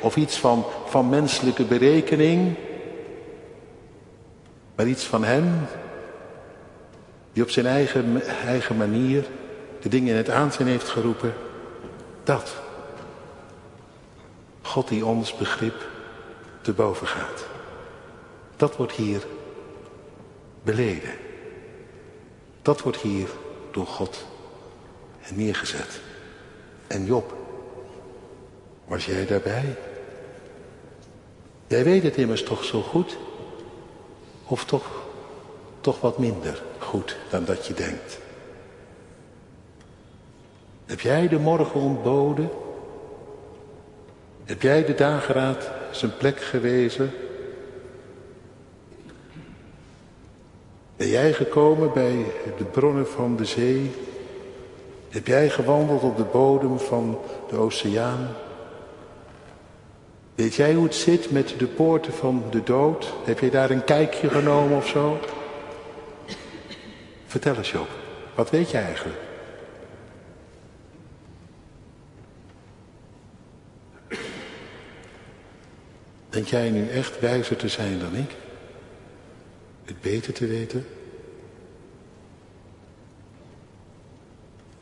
of 0.00 0.16
iets 0.16 0.38
van, 0.38 0.64
van 0.86 1.08
menselijke 1.08 1.64
berekening, 1.64 2.56
maar 4.74 4.86
iets 4.86 5.04
van 5.04 5.24
hem 5.24 5.66
die 7.32 7.42
op 7.42 7.50
zijn 7.50 7.66
eigen, 7.66 8.22
eigen 8.46 8.76
manier 8.76 9.24
de 9.80 9.88
dingen 9.88 10.10
in 10.10 10.16
het 10.16 10.30
aanzien 10.30 10.66
heeft 10.66 10.88
geroepen. 10.88 11.34
Dat. 12.24 12.54
God 14.62 14.88
die 14.88 15.06
ons 15.06 15.36
begrip 15.36 15.86
te 16.60 16.72
boven 16.72 17.06
gaat. 17.06 17.46
Dat 18.56 18.76
wordt 18.76 18.92
hier 18.92 19.22
beleden. 20.62 21.14
Dat 22.62 22.80
wordt 22.80 22.98
hier 22.98 23.28
door 23.70 23.86
God 23.86 24.26
neergezet. 25.34 26.00
En 26.86 27.04
Job, 27.04 27.41
was 28.92 29.06
jij 29.06 29.26
daarbij? 29.26 29.76
Jij 31.66 31.84
weet 31.84 32.02
het 32.02 32.16
immers 32.16 32.42
toch 32.42 32.64
zo 32.64 32.80
goed? 32.80 33.18
Of 34.46 34.64
toch, 34.64 35.02
toch 35.80 36.00
wat 36.00 36.18
minder 36.18 36.62
goed 36.78 37.16
dan 37.30 37.44
dat 37.44 37.66
je 37.66 37.74
denkt? 37.74 38.18
Heb 40.84 41.00
jij 41.00 41.28
de 41.28 41.38
morgen 41.38 41.80
ontboden? 41.80 42.50
Heb 44.44 44.62
jij 44.62 44.84
de 44.84 44.94
dageraad 44.94 45.70
zijn 45.90 46.16
plek 46.16 46.40
gewezen? 46.40 47.10
Ben 50.96 51.08
jij 51.08 51.32
gekomen 51.32 51.92
bij 51.92 52.24
de 52.56 52.64
bronnen 52.64 53.08
van 53.08 53.36
de 53.36 53.44
zee? 53.44 53.90
Heb 55.08 55.26
jij 55.26 55.50
gewandeld 55.50 56.02
op 56.02 56.16
de 56.16 56.24
bodem 56.24 56.78
van 56.78 57.18
de 57.48 57.56
oceaan? 57.56 58.28
Weet 60.42 60.54
jij 60.54 60.74
hoe 60.74 60.84
het 60.84 60.94
zit 60.94 61.30
met 61.30 61.54
de 61.58 61.66
poorten 61.66 62.12
van 62.12 62.44
de 62.50 62.62
dood? 62.62 63.12
Heb 63.24 63.38
je 63.38 63.50
daar 63.50 63.70
een 63.70 63.84
kijkje 63.84 64.28
genomen 64.28 64.76
of 64.76 64.88
zo? 64.88 65.20
Vertel 67.26 67.56
eens 67.56 67.70
Job, 67.70 67.88
wat 68.34 68.50
weet 68.50 68.70
jij 68.70 68.82
eigenlijk? 68.82 69.18
Denk 76.28 76.46
jij 76.46 76.70
nu 76.70 76.88
echt 76.88 77.20
wijzer 77.20 77.56
te 77.56 77.68
zijn 77.68 77.98
dan 77.98 78.14
ik? 78.14 78.36
Het 79.84 80.00
beter 80.00 80.32
te 80.32 80.46
weten? 80.46 80.86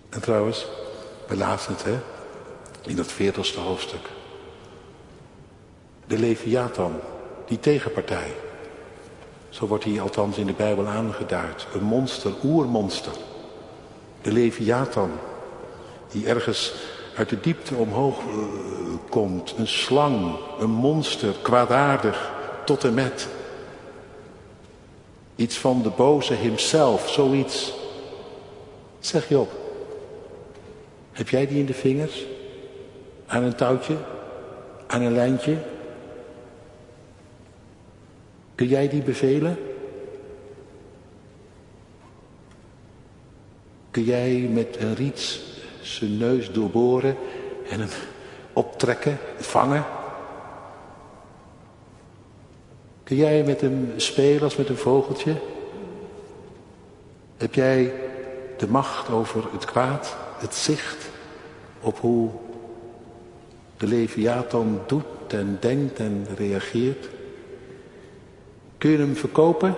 En 0.09 0.21
trouwens, 0.21 0.67
we 1.29 1.37
lazen 1.37 1.73
het, 1.73 1.85
hè? 1.85 1.99
In 2.83 2.97
dat 2.97 3.13
veertigste 3.13 3.61
hoofdstuk. 3.61 4.09
De 6.11 6.19
Leviathan, 6.19 6.93
die 7.47 7.61
tegenpartij. 7.61 8.35
Zo 9.49 9.67
wordt 9.67 9.85
hij 9.85 10.01
althans 10.01 10.37
in 10.37 10.47
de 10.47 10.53
Bijbel 10.53 10.87
aangeduid. 10.87 11.67
Een 11.75 11.83
monster, 11.83 12.33
oermonster. 12.45 13.13
De 14.23 14.33
Leviathan, 14.33 15.11
die 16.09 16.27
ergens 16.27 16.75
uit 17.17 17.29
de 17.29 17.41
diepte 17.41 17.75
omhoog 17.75 18.19
uh, 18.19 18.35
komt. 19.09 19.55
Een 19.57 19.67
slang, 19.67 20.37
een 20.59 20.71
monster, 20.71 21.35
kwaadaardig, 21.43 22.33
tot 22.65 22.85
en 22.85 22.95
met. 22.95 23.29
Iets 25.37 25.59
van 25.59 25.83
de 25.83 25.91
boze 25.91 26.35
hemzelf, 26.35 27.09
zoiets. 27.09 27.73
Zeg 28.99 29.29
Job, 29.29 29.51
heb 31.13 31.29
jij 31.29 31.47
die 31.47 31.59
in 31.59 31.67
de 31.67 31.75
vingers? 31.75 32.25
Aan 33.27 33.43
een 33.43 33.57
touwtje? 33.57 33.97
Aan 34.87 35.03
een 35.03 35.15
lijntje? 35.15 35.57
Kun 38.61 38.69
jij 38.69 38.89
die 38.89 39.03
bevelen? 39.03 39.59
Kun 43.91 44.03
jij 44.03 44.49
met 44.53 44.77
een 44.81 44.95
riet 44.95 45.41
zijn 45.81 46.19
neus 46.19 46.53
doorboren 46.53 47.17
en 47.71 47.81
hem 47.81 47.89
optrekken, 48.53 49.19
vangen? 49.37 49.85
Kun 53.03 53.17
jij 53.17 53.43
met 53.43 53.61
hem 53.61 53.93
spelen 53.97 54.43
als 54.43 54.57
met 54.57 54.69
een 54.69 54.77
vogeltje? 54.77 55.35
Heb 57.37 57.55
jij 57.55 57.93
de 58.59 58.69
macht 58.69 59.11
over 59.11 59.53
het 59.53 59.65
kwaad, 59.65 60.17
het 60.39 60.55
zicht 60.55 61.11
op 61.81 61.99
hoe 61.99 62.31
de 63.77 63.87
Leviathan 63.87 64.81
doet 64.87 65.33
en 65.33 65.57
denkt 65.61 65.99
en 65.99 66.27
reageert? 66.37 67.09
Kun 68.81 68.91
je 68.91 68.99
hem 68.99 69.17
verkopen? 69.17 69.77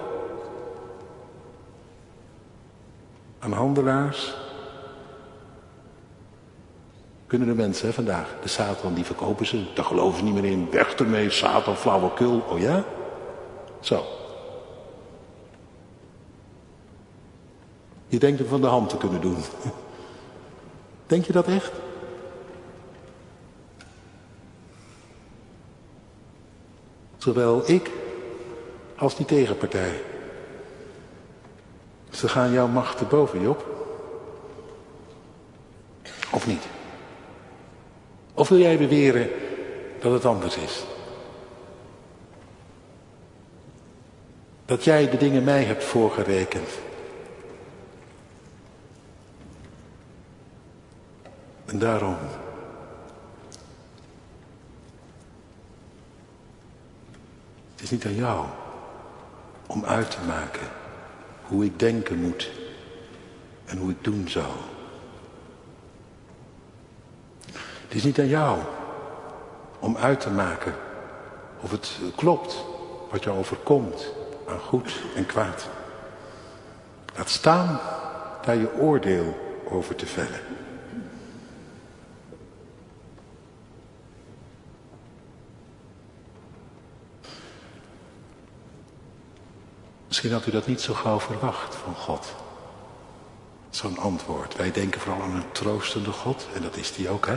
Aan 3.38 3.52
handelaars? 3.52 4.34
Kunnen 7.26 7.48
de 7.48 7.54
mensen 7.54 7.86
hè, 7.86 7.92
vandaag, 7.92 8.34
de 8.42 8.48
Satan, 8.48 8.94
die 8.94 9.04
verkopen 9.04 9.46
ze, 9.46 9.72
daar 9.74 9.84
geloven 9.84 10.18
ze 10.18 10.24
niet 10.24 10.34
meer 10.34 10.44
in. 10.44 10.70
Weg 10.70 10.94
ermee, 10.94 11.30
Satan, 11.30 11.76
flauwekul. 11.76 12.42
Oh 12.48 12.58
ja? 12.58 12.84
Zo. 13.80 14.04
Je 18.06 18.18
denkt 18.18 18.38
hem 18.38 18.48
van 18.48 18.60
de 18.60 18.66
hand 18.66 18.88
te 18.88 18.96
kunnen 18.96 19.20
doen. 19.20 19.36
Denk 21.06 21.24
je 21.24 21.32
dat 21.32 21.46
echt? 21.46 21.72
Zowel 27.16 27.70
ik 27.70 28.01
als 29.02 29.16
die 29.16 29.26
tegenpartij. 29.26 30.02
Ze 32.10 32.28
gaan 32.28 32.52
jouw 32.52 32.66
macht 32.66 32.98
te 32.98 33.04
boven, 33.04 33.42
Job. 33.42 33.66
Of 36.32 36.46
niet? 36.46 36.64
Of 38.34 38.48
wil 38.48 38.58
jij 38.58 38.78
beweren 38.78 39.30
dat 40.00 40.12
het 40.12 40.24
anders 40.24 40.56
is? 40.56 40.84
Dat 44.64 44.84
jij 44.84 45.10
de 45.10 45.16
dingen 45.16 45.44
mij 45.44 45.64
hebt 45.64 45.84
voorgerekend. 45.84 46.68
En 51.64 51.78
daarom. 51.78 52.16
Het 57.72 57.82
is 57.82 57.90
niet 57.90 58.04
aan 58.04 58.14
jou 58.14 58.46
om 59.72 59.84
uit 59.84 60.10
te 60.10 60.18
maken 60.26 60.68
hoe 61.42 61.64
ik 61.64 61.78
denken 61.78 62.20
moet 62.20 62.50
en 63.64 63.78
hoe 63.78 63.90
ik 63.90 64.04
doen 64.04 64.28
zou. 64.28 64.52
Het 67.82 67.94
is 67.94 68.04
niet 68.04 68.18
aan 68.18 68.28
jou 68.28 68.58
om 69.78 69.96
uit 69.96 70.20
te 70.20 70.30
maken 70.30 70.74
of 71.60 71.70
het 71.70 71.98
klopt 72.16 72.64
wat 73.10 73.24
jou 73.24 73.38
overkomt 73.38 74.12
aan 74.48 74.58
goed 74.58 75.02
en 75.14 75.26
kwaad. 75.26 75.68
Laat 77.16 77.28
staan 77.28 77.80
daar 78.44 78.56
je 78.56 78.74
oordeel 78.78 79.36
over 79.68 79.94
te 79.94 80.06
vellen. 80.06 80.40
Misschien 90.22 90.40
had 90.42 90.52
u 90.54 90.58
dat 90.58 90.66
niet 90.66 90.80
zo 90.80 90.94
gauw 90.94 91.20
verwacht 91.20 91.74
van 91.74 91.94
God. 91.94 92.34
Zo'n 93.70 93.98
antwoord. 93.98 94.56
Wij 94.56 94.72
denken 94.72 95.00
vooral 95.00 95.22
aan 95.22 95.34
een 95.34 95.52
troostende 95.52 96.10
God, 96.10 96.46
en 96.54 96.62
dat 96.62 96.76
is 96.76 96.92
die 96.92 97.08
ook, 97.08 97.26
hè? 97.26 97.36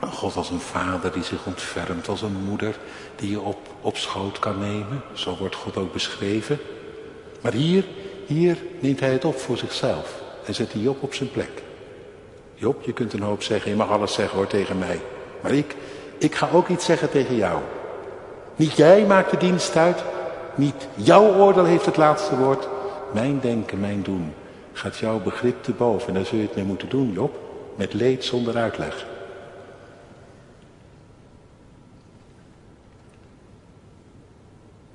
Een 0.00 0.12
God 0.12 0.36
als 0.36 0.50
een 0.50 0.60
vader 0.60 1.12
die 1.12 1.22
zich 1.22 1.46
ontfermt, 1.46 2.08
als 2.08 2.22
een 2.22 2.44
moeder 2.44 2.78
die 3.16 3.30
je 3.30 3.40
op, 3.40 3.58
op 3.80 3.96
schoot 3.96 4.38
kan 4.38 4.58
nemen. 4.58 5.02
Zo 5.12 5.36
wordt 5.36 5.54
God 5.54 5.76
ook 5.76 5.92
beschreven. 5.92 6.58
Maar 7.40 7.52
hier, 7.52 7.84
hier 8.26 8.56
neemt 8.80 9.00
hij 9.00 9.12
het 9.12 9.24
op 9.24 9.38
voor 9.38 9.56
zichzelf. 9.56 10.22
En 10.44 10.54
zet 10.54 10.70
die 10.70 10.82
Job 10.82 11.02
op 11.02 11.14
zijn 11.14 11.30
plek. 11.30 11.62
Job, 12.54 12.84
je 12.84 12.92
kunt 12.92 13.12
een 13.12 13.22
hoop 13.22 13.42
zeggen, 13.42 13.70
je 13.70 13.76
mag 13.76 13.90
alles 13.90 14.12
zeggen 14.12 14.36
hoor 14.36 14.46
tegen 14.46 14.78
mij. 14.78 15.00
Maar 15.42 15.52
ik, 15.52 15.76
ik 16.18 16.34
ga 16.34 16.48
ook 16.52 16.68
iets 16.68 16.84
zeggen 16.84 17.10
tegen 17.10 17.36
jou. 17.36 17.60
Niet 18.56 18.76
jij 18.76 19.04
maakt 19.06 19.30
de 19.30 19.36
dienst 19.36 19.76
uit, 19.76 20.04
niet 20.56 20.88
jouw 20.94 21.34
oordeel 21.34 21.64
heeft 21.64 21.86
het 21.86 21.96
laatste 21.96 22.36
woord. 22.36 22.68
Mijn 23.12 23.40
denken, 23.40 23.80
mijn 23.80 24.02
doen 24.02 24.32
gaat 24.72 24.96
jouw 24.96 25.20
begrip 25.20 25.62
te 25.62 25.72
boven. 25.72 26.08
En 26.08 26.14
daar 26.14 26.24
zul 26.24 26.38
je 26.38 26.44
het 26.44 26.54
mee 26.54 26.64
moeten 26.64 26.88
doen, 26.88 27.12
Job. 27.12 27.38
Met 27.76 27.94
leed 27.94 28.24
zonder 28.24 28.56
uitleg. 28.56 29.06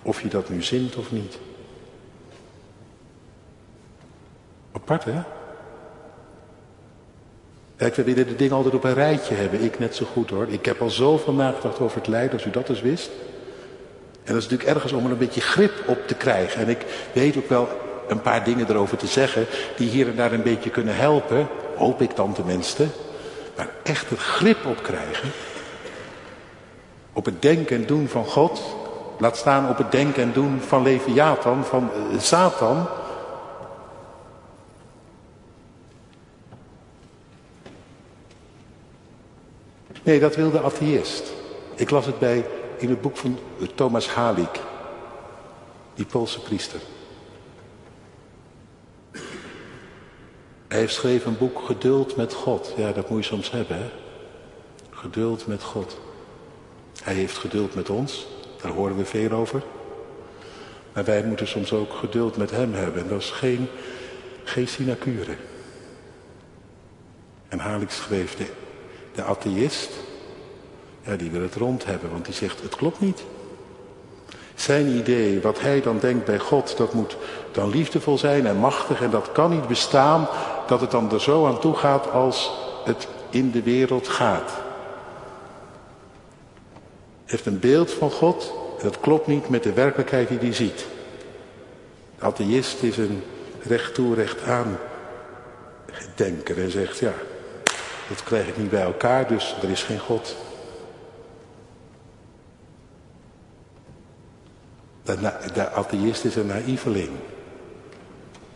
Of 0.02 0.22
je 0.22 0.28
dat 0.28 0.50
nu 0.50 0.64
zint 0.64 0.96
of 0.96 1.12
niet. 1.12 1.40
Apart, 4.72 5.04
hè? 5.04 5.22
Kijk, 7.76 7.96
we 7.96 8.04
willen 8.04 8.28
de 8.28 8.36
dingen 8.36 8.56
altijd 8.56 8.74
op 8.74 8.84
een 8.84 8.94
rijtje 8.94 9.36
hebben. 9.36 9.64
Ik 9.64 9.80
net 9.80 9.96
zo 9.96 10.06
goed 10.06 10.30
hoor. 10.30 10.48
Ik 10.48 10.66
heb 10.66 10.82
al 10.82 10.90
zoveel 10.90 11.34
nagedacht 11.34 11.80
over 11.80 11.98
het 11.98 12.08
lijden, 12.08 12.34
als 12.34 12.46
u 12.46 12.50
dat 12.50 12.70
eens 12.70 12.82
wist. 12.82 13.12
En 14.24 14.34
dat 14.34 14.44
is 14.44 14.50
natuurlijk 14.50 14.70
ergens 14.70 14.94
om 14.94 15.06
er 15.06 15.12
een 15.12 15.18
beetje 15.18 15.42
grip 15.42 15.74
op 15.86 16.08
te 16.08 16.16
krijgen. 16.16 16.62
En 16.62 16.70
ik 16.70 16.86
weet 17.14 17.38
ook 17.38 17.50
wel 17.50 17.68
een 18.08 18.22
paar 18.22 18.44
dingen 18.44 18.70
erover 18.70 18.98
te 18.98 19.08
zeggen 19.08 19.46
die 19.76 19.90
hier 19.90 20.08
en 20.08 20.16
daar 20.16 20.32
een 20.32 20.44
beetje 20.44 20.70
kunnen 20.70 20.96
helpen. 20.96 21.48
Hoop 21.76 22.02
ik 22.02 22.16
dan 22.16 22.34
tenminste. 22.34 22.88
Maar 23.56 23.70
echt 23.84 24.10
het 24.10 24.20
grip 24.20 24.66
op 24.66 24.84
krijgen. 24.84 25.32
Op 27.14 27.26
het 27.26 27.42
denken 27.42 27.76
en 27.76 27.86
doen 27.86 28.08
van 28.08 28.26
God. 28.26 28.62
Laat 29.18 29.38
staan 29.38 29.70
op 29.70 29.78
het 29.78 29.92
denken 29.92 30.24
en 30.24 30.32
doen 30.34 30.62
van 30.68 30.84
Leviathan, 30.84 31.66
van 31.66 31.90
uh, 32.12 32.20
Satan. 32.20 32.88
Nee, 40.04 40.20
dat 40.20 40.36
wil 40.36 40.52
de 40.52 40.62
atheïst. 40.62 41.32
Ik 41.76 41.90
las 41.90 42.06
het 42.06 42.20
bij 42.20 42.46
in 42.82 42.90
het 42.90 43.02
boek 43.02 43.18
van 43.18 43.38
Thomas 43.76 44.08
Halik, 44.08 44.60
die 45.94 46.06
Poolse 46.06 46.42
priester. 46.42 46.80
Hij 50.68 50.80
heeft 50.80 50.94
geschreven 50.94 51.32
een 51.32 51.38
boek 51.38 51.62
Geduld 51.66 52.16
met 52.16 52.34
God. 52.34 52.74
Ja, 52.78 52.92
dat 52.92 53.10
moet 53.10 53.20
je 53.20 53.30
soms 53.30 53.52
hebben, 53.52 53.78
hè? 53.78 53.90
Geduld 54.90 55.48
met 55.48 55.64
God. 55.64 56.00
Hij 57.04 57.14
heeft 57.14 57.38
geduld 57.38 57.76
met 57.76 57.90
ons, 57.90 58.28
daar 58.62 58.72
horen 58.72 58.98
we 58.98 59.06
veel 59.06 59.32
over. 59.32 59.64
Maar 60.94 61.04
wij 61.04 61.24
moeten 61.24 61.48
soms 61.48 61.74
ook 61.74 61.94
geduld 61.94 62.38
met 62.38 62.52
hem 62.52 62.74
hebben. 62.74 63.02
En 63.02 63.08
dat 63.08 63.22
is 63.22 63.30
geen, 63.30 63.68
geen 64.44 64.68
sinecure. 64.68 65.36
En 67.48 67.60
Halik 67.60 67.92
schreef, 67.92 68.36
de, 68.36 68.46
de 69.16 69.24
atheïst, 69.24 69.92
ja, 71.02 71.16
die 71.16 71.32
wil 71.32 71.42
het 71.42 71.56
rond 71.56 71.86
hebben, 71.86 72.12
want 72.12 72.26
die 72.26 72.34
zegt, 72.34 72.62
het 72.62 72.76
klopt 72.76 73.00
niet. 73.00 73.24
Zijn 74.56 74.88
idee, 74.88 75.42
wat 75.42 75.60
hij 75.60 75.82
dan 75.82 76.00
denkt 76.00 76.26
bij 76.26 76.40
God, 76.40 76.78
dat 76.78 76.94
moet 76.94 77.18
dan 77.52 77.70
liefdevol 77.70 78.18
zijn 78.18 78.48
en 78.48 78.58
machtig 78.58 79.02
en 79.02 79.10
dat 79.10 79.32
kan 79.32 79.52
niet 79.52 79.68
bestaan 79.68 80.28
dat 80.68 80.82
het 80.82 80.92
dan 80.92 81.12
er 81.12 81.22
zo 81.22 81.48
aan 81.48 81.60
toe 81.60 81.76
gaat 81.76 82.12
als 82.12 82.52
het 82.86 83.08
in 83.30 83.52
de 83.52 83.64
wereld 83.64 84.08
gaat. 84.08 84.52
Heeft 87.26 87.46
een 87.46 87.60
beeld 87.60 87.92
van 87.92 88.12
God 88.12 88.54
dat 88.82 89.00
klopt 89.00 89.28
niet 89.28 89.50
met 89.50 89.64
de 89.64 89.74
werkelijkheid 89.74 90.28
die 90.28 90.40
hij 90.40 90.54
ziet. 90.54 90.86
De 92.20 92.26
atheïst 92.26 92.82
is 92.82 92.98
een 92.98 93.24
recht 93.62 93.94
toe, 93.94 94.16
recht 94.16 94.44
aan 94.44 94.78
denker 96.16 96.62
en 96.62 96.72
zegt, 96.72 96.98
ja, 97.00 97.14
dat 98.08 98.24
krijg 98.24 98.48
ik 98.48 98.58
niet 98.58 98.70
bij 98.70 98.82
elkaar, 98.82 99.28
dus 99.28 99.56
er 99.62 99.70
is 99.70 99.84
geen 99.84 100.00
God. 100.00 100.36
De, 105.04 105.18
de 105.54 105.70
atheïst 105.70 106.26
is 106.26 106.36
een 106.36 106.48
naïveling. 106.48 107.10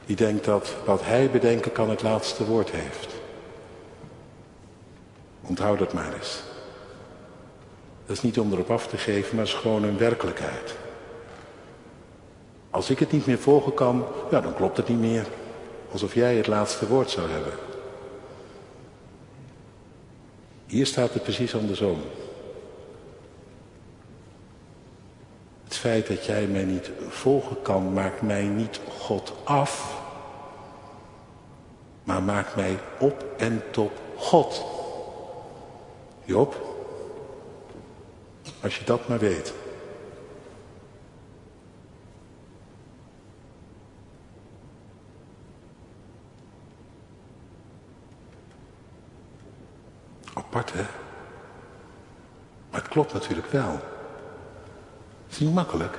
Die 0.06 0.16
denkt 0.16 0.46
dat 0.46 0.76
wat 0.86 1.04
hij 1.04 1.32
bedenken 1.32 1.72
kan 1.72 1.90
het 1.90 2.02
laatste 2.02 2.46
woord 2.46 2.72
heeft. 2.72 3.14
Onthoud 5.42 5.80
dat 5.80 5.94
maar 5.94 6.14
eens. 6.14 6.44
Dat 8.06 8.16
is 8.16 8.22
niet 8.22 8.40
om 8.40 8.52
erop 8.52 8.72
af 8.72 8.88
te 8.88 8.98
geven, 8.98 9.36
maar 9.36 9.46
is 9.46 9.54
gewoon 9.54 9.84
een 9.84 9.98
werkelijkheid. 9.98 10.76
Als 12.70 12.90
ik 12.90 13.00
het 13.00 13.12
niet 13.12 13.26
meer 13.26 13.38
volgen 13.38 13.74
kan, 13.74 14.06
ja, 14.32 14.42
dan 14.42 14.54
klopt 14.56 14.78
het 14.78 14.88
niet 14.88 15.00
meer. 15.00 15.26
Alsof 15.92 16.14
jij 16.14 16.36
het 16.36 16.48
laatste 16.48 16.88
woord 16.88 17.10
zou 17.10 17.30
hebben. 17.30 17.54
Hier 20.66 20.86
staat 20.86 21.14
het 21.14 21.24
precies 21.24 21.56
andersom. 21.56 22.02
Feit 25.86 26.08
dat 26.08 26.26
jij 26.26 26.48
mij 26.48 26.64
niet 26.64 26.92
volgen 27.10 27.62
kan, 27.62 27.94
maakt 27.94 28.22
mij 28.22 28.44
niet 28.44 28.80
God 28.98 29.34
af, 29.44 30.02
maar 32.04 32.24
maakt 32.24 32.56
mij 32.56 32.80
op 33.00 33.26
en 33.38 33.62
top 33.72 33.92
God. 34.18 34.66
Job, 36.24 36.62
als 38.62 38.78
je 38.78 38.86
dat 38.86 39.08
maar 39.08 39.20
weet. 39.20 39.54
Apart, 50.34 50.74
hè? 50.74 50.84
Maar 52.72 52.82
het 52.82 52.88
klopt 52.90 53.14
natuurlijk 53.14 53.48
wel. 53.48 53.95
Is 55.36 55.42
niet 55.42 55.54
makkelijk. 55.54 55.98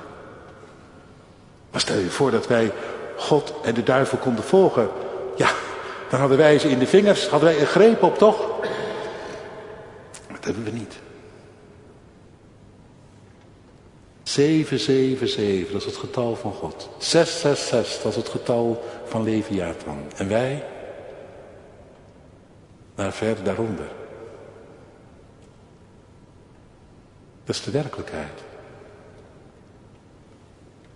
Maar 1.71 1.81
stel 1.81 1.97
je 1.97 2.09
voor 2.09 2.31
dat 2.31 2.47
wij 2.47 2.71
God 3.17 3.53
en 3.63 3.73
de 3.73 3.83
duivel 3.83 4.17
konden 4.17 4.43
volgen. 4.43 4.89
Ja, 5.35 5.49
dan 6.09 6.19
hadden 6.19 6.37
wij 6.37 6.59
ze 6.59 6.69
in 6.69 6.79
de 6.79 6.87
vingers, 6.87 7.27
hadden 7.27 7.49
wij 7.49 7.59
een 7.59 7.67
greep 7.67 8.03
op, 8.03 8.17
toch? 8.17 8.49
Dat 10.31 10.43
hebben 10.45 10.63
we 10.63 10.71
niet. 10.71 10.99
777, 14.23 15.71
dat 15.71 15.81
is 15.81 15.85
het 15.85 15.97
getal 15.97 16.35
van 16.35 16.53
God. 16.53 16.89
666, 16.97 18.01
dat 18.01 18.11
is 18.11 18.17
het 18.17 18.29
getal 18.29 18.83
van 19.05 19.23
Leviathan. 19.23 19.97
En 20.15 20.27
wij? 20.27 20.63
Naar 22.95 23.13
ver 23.13 23.43
daaronder. 23.43 23.87
Dat 27.43 27.55
is 27.55 27.63
de 27.63 27.71
werkelijkheid. 27.71 28.45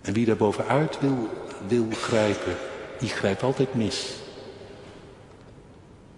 En 0.02 0.12
wie 0.12 0.26
daar 0.26 0.36
bovenuit 0.36 1.00
wil, 1.00 1.28
wil 1.66 1.86
grijpen, 1.90 2.56
die 2.98 3.08
grijpt 3.08 3.42
altijd 3.42 3.74
mis. 3.74 4.14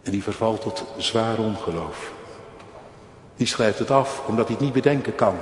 En 0.02 0.10
die 0.10 0.22
vervalt 0.22 0.60
tot 0.60 0.84
zwaar 0.96 1.38
ongeloof. 1.38 2.12
Die 3.36 3.46
schrijft 3.46 3.78
het 3.78 3.90
af 3.90 4.26
omdat 4.26 4.46
hij 4.46 4.56
het 4.56 4.64
niet 4.64 4.74
bedenken 4.74 5.14
kan. 5.14 5.36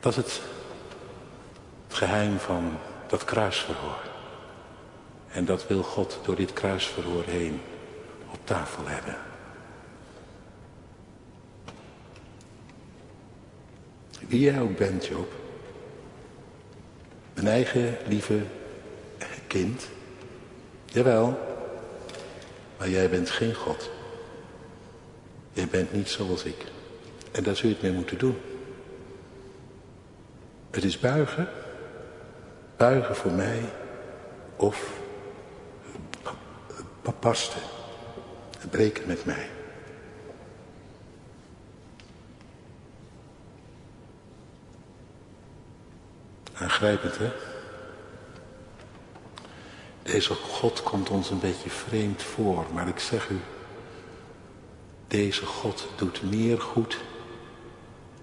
Dat 0.00 0.12
is 0.12 0.16
het, 0.16 0.40
het 1.86 1.96
geheim 1.96 2.38
van 2.38 2.78
dat 3.06 3.24
kruisverhoor. 3.24 4.10
En 5.28 5.44
dat 5.44 5.66
wil 5.66 5.82
God 5.82 6.18
door 6.22 6.36
dit 6.36 6.52
kruisverhoor 6.52 7.24
heen 7.26 7.60
op 8.32 8.38
tafel 8.44 8.82
hebben. 8.86 9.16
Wie 14.28 14.40
jij 14.40 14.60
ook 14.60 14.76
bent, 14.76 15.06
Job. 15.06 15.41
Mijn 17.42 17.54
eigen 17.54 17.96
lieve 18.06 18.40
kind. 19.46 19.88
Jawel. 20.84 21.38
Maar 22.78 22.88
jij 22.88 23.10
bent 23.10 23.30
geen 23.30 23.54
God. 23.54 23.90
Jij 25.52 25.68
bent 25.68 25.92
niet 25.92 26.08
zoals 26.08 26.44
ik. 26.44 26.64
En 27.32 27.42
daar 27.42 27.56
zul 27.56 27.68
je 27.68 27.74
het 27.74 27.82
mee 27.84 27.92
moeten 27.92 28.18
doen. 28.18 28.36
Het 30.70 30.84
is 30.84 30.98
buigen. 30.98 31.48
Buigen 32.76 33.16
voor 33.16 33.32
mij. 33.32 33.62
Of 34.56 34.90
papasten. 37.02 37.62
Breken 38.70 39.06
met 39.06 39.24
mij. 39.24 39.48
Aangrijpend, 46.62 47.18
hè? 47.18 47.30
Deze 50.02 50.34
God 50.34 50.82
komt 50.82 51.10
ons 51.10 51.30
een 51.30 51.40
beetje 51.40 51.70
vreemd 51.70 52.22
voor, 52.22 52.64
maar 52.72 52.88
ik 52.88 52.98
zeg 52.98 53.28
u, 53.28 53.40
deze 55.08 55.46
God 55.46 55.88
doet 55.96 56.22
meer 56.30 56.60
goed 56.60 56.98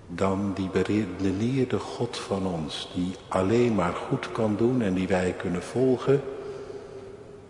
dan 0.08 0.54
die 0.54 0.70
beredeneerde 0.70 1.80
God 1.80 2.18
van 2.18 2.46
ons, 2.48 2.92
die 2.96 3.16
alleen 3.28 3.76
maar 3.76 3.94
goed 3.94 4.32
kan 4.32 4.56
doen 4.56 4.82
en 4.82 4.94
die 4.94 5.08
wij 5.08 5.36
kunnen 5.38 5.64
volgen, 5.64 6.22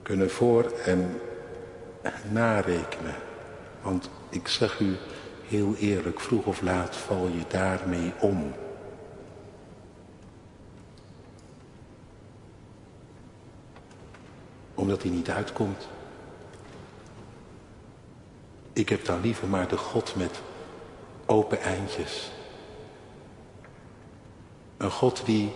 kunnen 0.01 0.31
voor 0.31 0.71
en 0.85 1.21
narekenen. 2.31 3.15
Want 3.81 4.09
ik 4.29 4.47
zeg 4.47 4.79
u 4.79 4.95
heel 5.47 5.75
eerlijk, 5.75 6.19
vroeg 6.19 6.45
of 6.45 6.61
laat 6.61 6.95
val 6.95 7.27
je 7.27 7.43
daarmee 7.47 8.13
om. 8.19 8.53
Omdat 14.79 15.01
hij 15.01 15.11
niet 15.11 15.29
uitkomt. 15.29 15.87
Ik 18.73 18.89
heb 18.89 19.05
dan 19.05 19.21
liever 19.21 19.47
maar 19.47 19.67
de 19.67 19.77
God 19.77 20.15
met 20.15 20.41
open 21.25 21.61
eindjes. 21.61 22.31
Een 24.77 24.91
God 24.91 25.21
die, 25.25 25.51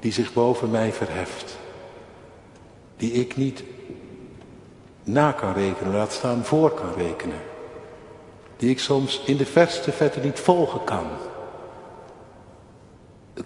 die 0.00 0.12
zich 0.12 0.32
boven 0.32 0.70
mij 0.70 0.92
verheft. 0.92 1.58
Die 2.96 3.12
ik 3.12 3.36
niet 3.36 3.64
na 5.04 5.32
kan 5.32 5.52
rekenen, 5.52 5.92
laat 5.92 6.12
staan 6.12 6.44
voor 6.44 6.70
kan 6.70 6.94
rekenen. 6.96 7.40
Die 8.56 8.70
ik 8.70 8.80
soms 8.80 9.22
in 9.24 9.36
de 9.36 9.46
verste 9.46 9.92
vette 9.92 10.20
niet 10.20 10.40
volgen 10.40 10.84
kan. 10.84 11.06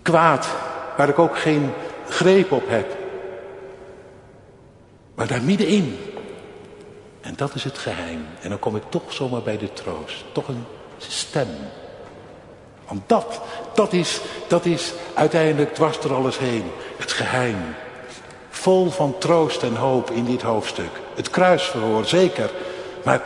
Kwaad, 0.03 0.49
waar 0.97 1.09
ik 1.09 1.19
ook 1.19 1.39
geen 1.39 1.71
greep 2.09 2.53
op 2.53 2.69
heb. 2.69 3.00
Maar 5.21 5.29
daar 5.29 5.43
middenin. 5.43 5.99
En 7.21 7.35
dat 7.37 7.55
is 7.55 7.65
het 7.65 7.79
geheim. 7.79 8.27
En 8.41 8.49
dan 8.49 8.59
kom 8.59 8.77
ik 8.77 8.83
toch 8.89 9.13
zomaar 9.13 9.43
bij 9.43 9.59
de 9.59 9.73
troost. 9.73 10.25
Toch 10.33 10.49
een 10.49 10.65
stem. 10.99 11.49
Want 12.89 13.03
dat, 13.07 13.41
dat 13.75 13.93
is, 13.93 14.21
dat 14.49 14.65
is 14.65 14.93
uiteindelijk 15.15 15.75
dwars 15.75 16.01
door 16.01 16.15
alles 16.15 16.39
heen. 16.39 16.65
Het 16.97 17.13
geheim. 17.13 17.57
Vol 18.51 18.91
van 18.91 19.19
troost 19.19 19.63
en 19.63 19.77
hoop 19.77 20.11
in 20.11 20.25
dit 20.25 20.43
hoofdstuk. 20.43 21.01
Het 21.15 21.31
kruisverhoor, 21.31 22.05
zeker. 22.05 22.51
Maar 23.05 23.23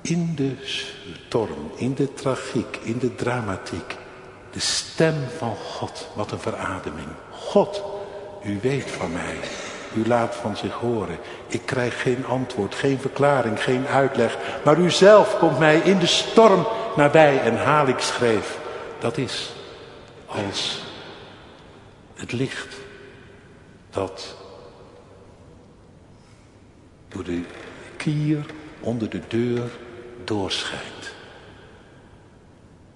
in 0.00 0.32
de 0.34 0.54
storm, 1.26 1.70
in 1.74 1.94
de 1.94 2.14
tragiek, 2.14 2.78
in 2.82 2.98
de 2.98 3.14
dramatiek. 3.14 3.96
De 4.50 4.60
stem 4.60 5.14
van 5.38 5.56
God, 5.56 6.08
wat 6.14 6.30
een 6.32 6.40
verademing. 6.40 7.08
God, 7.30 7.82
u 8.44 8.58
weet 8.62 8.90
van 8.90 9.12
mij. 9.12 9.36
U 9.94 10.06
laat 10.06 10.34
van 10.34 10.56
zich 10.56 10.72
horen. 10.72 11.18
Ik 11.46 11.62
krijg 11.64 12.02
geen 12.02 12.26
antwoord, 12.26 12.74
geen 12.74 12.98
verklaring, 12.98 13.62
geen 13.62 13.86
uitleg. 13.86 14.38
Maar 14.64 14.78
u 14.78 14.90
zelf 14.90 15.38
komt 15.38 15.58
mij 15.58 15.76
in 15.78 15.98
de 15.98 16.06
storm 16.06 16.66
nabij 16.96 17.40
en 17.40 17.56
haal 17.56 17.86
ik 17.86 17.98
schreef. 17.98 18.58
Dat 18.98 19.16
is 19.18 19.52
als 20.26 20.82
het 22.14 22.32
licht 22.32 22.76
dat 23.90 24.36
door 27.08 27.24
de 27.24 27.42
kier 27.96 28.44
onder 28.80 29.10
de 29.10 29.20
deur 29.28 29.70
doorschijnt. 30.24 31.14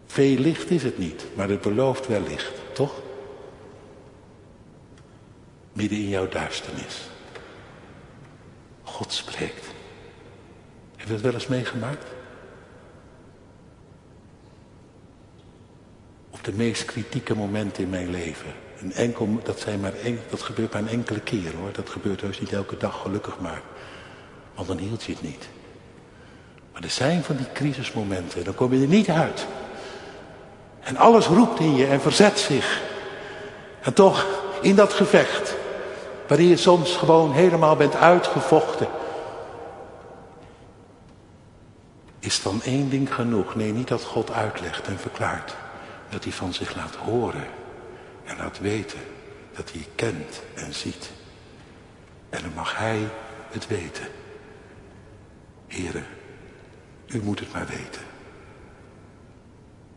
Veel 0.07 0.39
licht 0.39 0.71
is 0.71 0.83
het 0.83 0.99
niet, 0.99 1.25
maar 1.35 1.49
het 1.49 1.61
belooft 1.61 2.07
wel 2.07 2.23
licht, 2.29 2.53
toch? 2.73 2.93
Midden 5.77 5.99
in 5.99 6.09
jouw 6.09 6.29
duisternis. 6.29 7.09
God 8.83 9.13
spreekt. 9.13 9.65
Heb 10.97 11.07
je 11.07 11.13
dat 11.13 11.23
wel 11.23 11.33
eens 11.33 11.47
meegemaakt? 11.47 12.05
Op 16.31 16.45
de 16.45 16.53
meest 16.53 16.85
kritieke 16.85 17.35
momenten 17.35 17.83
in 17.83 17.91
mijn 17.91 18.11
leven. 18.11 18.53
Een 18.81 18.93
enkel, 18.93 19.41
dat, 19.43 19.61
zijn 19.61 19.81
maar 19.81 19.93
dat 20.31 20.43
gebeurt 20.43 20.73
maar 20.73 20.83
een 20.83 20.89
enkele 20.89 21.21
keer 21.21 21.55
hoor. 21.55 21.73
Dat 21.73 21.91
gebeurt 21.91 22.21
heus 22.21 22.41
niet 22.41 22.53
elke 22.53 22.77
dag 22.77 23.01
gelukkig 23.01 23.39
maar. 23.39 23.63
Want 24.55 24.69
dan 24.69 24.79
hield 24.79 25.05
je 25.05 25.13
het 25.13 25.23
niet. 25.23 25.49
Maar 26.73 26.83
er 26.83 26.91
zijn 26.91 27.23
van 27.23 27.37
die 27.37 27.53
crisismomenten. 27.53 28.45
Dan 28.45 28.55
kom 28.55 28.75
je 28.75 28.83
er 28.83 28.89
niet 28.89 29.09
uit. 29.09 29.47
En 30.81 30.97
alles 30.97 31.27
roept 31.27 31.61
in 31.61 31.75
je 31.75 31.87
en 31.87 32.01
verzet 32.01 32.39
zich. 32.39 32.83
En 33.83 33.93
toch, 33.93 34.27
in 34.63 34.75
dat 34.75 34.93
gevecht, 34.93 35.56
Waarin 36.29 36.49
je 36.49 36.57
soms 36.57 36.97
gewoon 36.97 37.33
helemaal 37.33 37.77
bent 37.77 37.95
uitgevochten. 37.95 38.89
Is 42.19 42.43
dan 42.43 42.63
één 42.63 42.91
ding 42.91 43.15
genoeg? 43.15 43.55
Nee, 43.55 43.73
niet 43.73 43.89
dat 43.89 44.03
God 44.03 44.31
uitlegt 44.31 44.87
en 44.87 44.99
verklaart. 44.99 45.57
Dat 46.09 46.25
hij 46.25 46.33
van 46.33 46.55
zich 46.55 46.77
laat 46.77 46.95
horen 46.95 47.47
en 48.25 48.37
laat 48.37 48.59
weten 48.59 49.01
dat 49.57 49.73
hij 49.73 49.87
kent 49.95 50.43
en 50.55 50.75
ziet. 50.75 51.11
En 52.29 52.43
dan 52.43 52.53
mag 52.55 52.77
hij 52.77 53.09
het 53.51 53.67
weten. 53.67 54.07
Heren, 55.67 56.07
U 57.07 57.23
moet 57.23 57.41
het 57.41 57.53
maar 57.53 57.67
weten. 57.67 58.03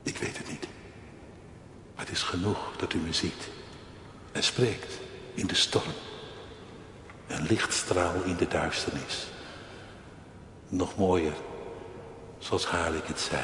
Ik 0.03 0.17
weet 0.17 0.37
het 0.37 0.49
niet. 0.49 0.67
Maar 1.95 2.05
het 2.05 2.15
is 2.15 2.23
genoeg 2.23 2.71
dat 2.77 2.93
u 2.93 2.97
me 2.97 3.13
ziet 3.13 3.49
en 4.31 4.43
spreekt 4.43 4.99
in 5.33 5.47
de 5.47 5.55
storm. 5.55 5.93
Een 7.29 7.45
lichtstraal 7.45 8.23
in 8.23 8.35
de 8.35 8.47
duisternis. 8.47 9.27
Nog 10.67 10.97
mooier, 10.97 11.33
zoals 12.37 12.65
Haarlik 12.65 13.05
het 13.05 13.19
zei. 13.19 13.43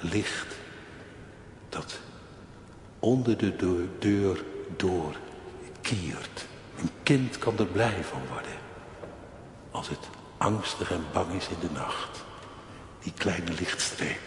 Licht 0.00 0.54
dat 1.68 1.98
onder 2.98 3.36
de 3.36 3.88
deur 3.98 4.44
door 4.76 5.16
kiert. 5.80 6.46
Een 6.78 6.90
kind 7.02 7.38
kan 7.38 7.58
er 7.58 7.66
blij 7.66 8.04
van 8.04 8.26
worden. 8.26 8.58
Als 9.70 9.88
het 9.88 10.08
angstig 10.38 10.90
en 10.90 11.04
bang 11.12 11.32
is 11.32 11.48
in 11.48 11.60
de 11.60 11.70
nacht. 11.72 12.24
Die 13.02 13.12
kleine 13.12 13.52
lichtstreep. 13.52 14.20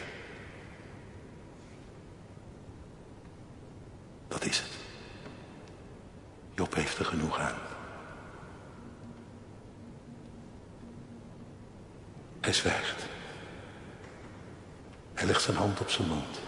Dat 4.27 4.45
is 4.45 4.59
het. 4.59 4.71
Job 6.55 6.75
heeft 6.75 6.99
er 6.99 7.05
genoeg 7.05 7.39
aan. 7.39 7.55
Hij 12.53 12.61
zwijgt. 12.61 13.05
Hij 15.13 15.25
legt 15.25 15.41
zijn 15.41 15.57
hand 15.57 15.79
op 15.79 15.89
zijn 15.89 16.07
mond. 16.07 16.39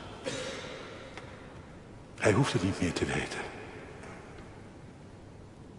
Hij 2.18 2.32
hoeft 2.32 2.54
het 2.54 2.64
niet 2.64 2.82
meer 2.82 2.94
te 2.94 3.06
weten. 3.06 3.40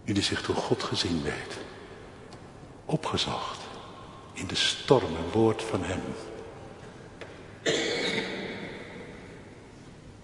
Nu 0.05 0.23
zich 0.23 0.43
door 0.43 0.57
God 0.57 0.83
gezien 0.83 1.23
weet. 1.23 1.57
Opgezocht. 2.85 3.61
In 4.33 4.47
de 4.47 4.55
storm 4.55 5.17
een 5.17 5.31
woord 5.33 5.63
van 5.63 5.81
hem. 5.85 6.03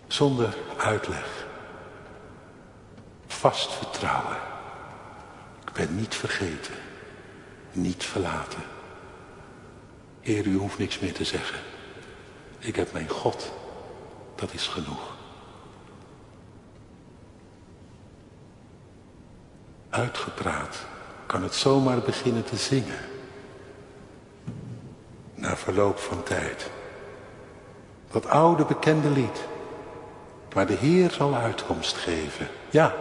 Zonder 0.07 0.57
uitleg. 0.79 1.47
Vast 3.27 3.73
vertrouwen. 3.73 4.37
Ik 5.67 5.73
ben 5.73 5.97
niet 5.97 6.15
vergeten. 6.15 6.75
Niet 7.73 8.05
verlaten. 8.05 8.63
Heer, 10.23 10.47
u 10.47 10.57
hoeft 10.57 10.79
niks 10.79 10.99
meer 10.99 11.13
te 11.13 11.25
zeggen. 11.25 11.59
Ik 12.59 12.77
heb 12.77 12.93
mijn 12.93 13.09
God. 13.09 13.53
Dat 14.35 14.53
is 14.53 14.69
genoeg. 14.69 15.17
Uitgepraat 19.91 20.87
kan 21.27 21.43
het 21.43 21.55
zomaar 21.55 21.99
beginnen 21.99 22.45
te 22.45 22.57
zingen. 22.57 22.99
Na 25.35 25.57
verloop 25.57 25.99
van 25.99 26.23
tijd. 26.23 26.71
Dat 28.11 28.27
oude 28.27 28.65
bekende 28.65 29.11
lied. 29.11 29.41
Maar 30.55 30.67
de 30.67 30.77
Heer 30.77 31.11
zal 31.11 31.35
uitkomst 31.35 31.97
geven. 31.97 32.49
Ja, 32.71 32.95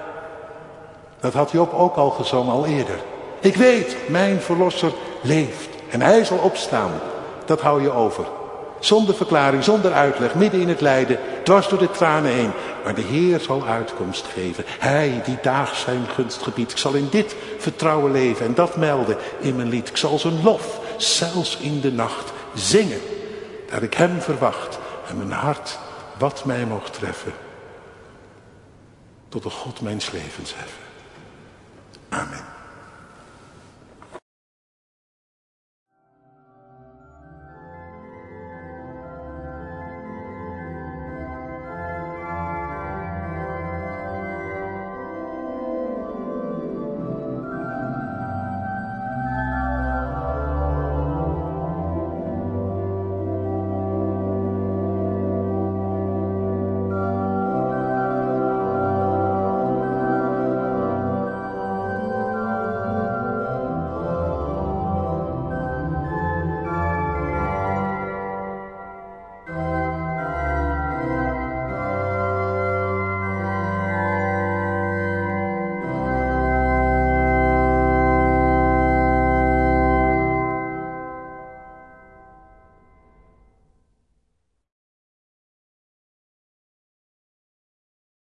dat 1.19 1.33
had 1.33 1.51
Job 1.51 1.73
ook 1.73 1.95
al 1.95 2.09
gezongen, 2.09 2.53
al 2.53 2.65
eerder. 2.65 2.99
Ik 3.39 3.55
weet, 3.55 4.09
mijn 4.09 4.41
verlosser 4.41 4.93
leeft 5.21 5.70
en 5.91 6.01
hij 6.01 6.23
zal 6.23 6.37
opstaan. 6.37 6.91
Dat 7.45 7.61
hou 7.61 7.81
je 7.81 7.91
over. 7.91 8.25
Zonder 8.79 9.15
verklaring, 9.15 9.63
zonder 9.63 9.93
uitleg, 9.93 10.35
midden 10.35 10.61
in 10.61 10.69
het 10.69 10.81
lijden, 10.81 11.19
dwars 11.43 11.67
door 11.67 11.79
de 11.79 11.91
tranen 11.91 12.31
heen. 12.31 12.51
Maar 12.83 12.95
de 12.95 13.01
Heer 13.01 13.39
zal 13.39 13.65
uitkomst 13.65 14.25
geven. 14.25 14.63
Hij 14.67 15.21
die 15.25 15.37
daags 15.41 15.81
zijn 15.81 16.05
gunstgebied. 16.13 16.71
Ik 16.71 16.77
zal 16.77 16.93
in 16.93 17.07
dit 17.11 17.35
vertrouwen 17.57 18.11
leven 18.11 18.45
en 18.45 18.53
dat 18.53 18.75
melden 18.75 19.17
in 19.39 19.55
mijn 19.55 19.69
lied. 19.69 19.89
Ik 19.89 19.97
zal 19.97 20.19
zijn 20.19 20.43
lof, 20.43 20.79
zelfs 20.97 21.57
in 21.57 21.81
de 21.81 21.91
nacht, 21.91 22.31
zingen. 22.53 23.01
Dat 23.71 23.81
ik 23.81 23.93
hem 23.93 24.21
verwacht 24.21 24.79
en 25.07 25.17
mijn 25.17 25.31
hart 25.31 25.79
wat 26.17 26.45
mij 26.45 26.65
mocht 26.65 26.93
treffen. 26.93 27.33
Tot 29.29 29.43
de 29.43 29.49
God 29.49 29.81
mijn 29.81 30.01
levens 30.11 30.53
heffen. 30.55 30.90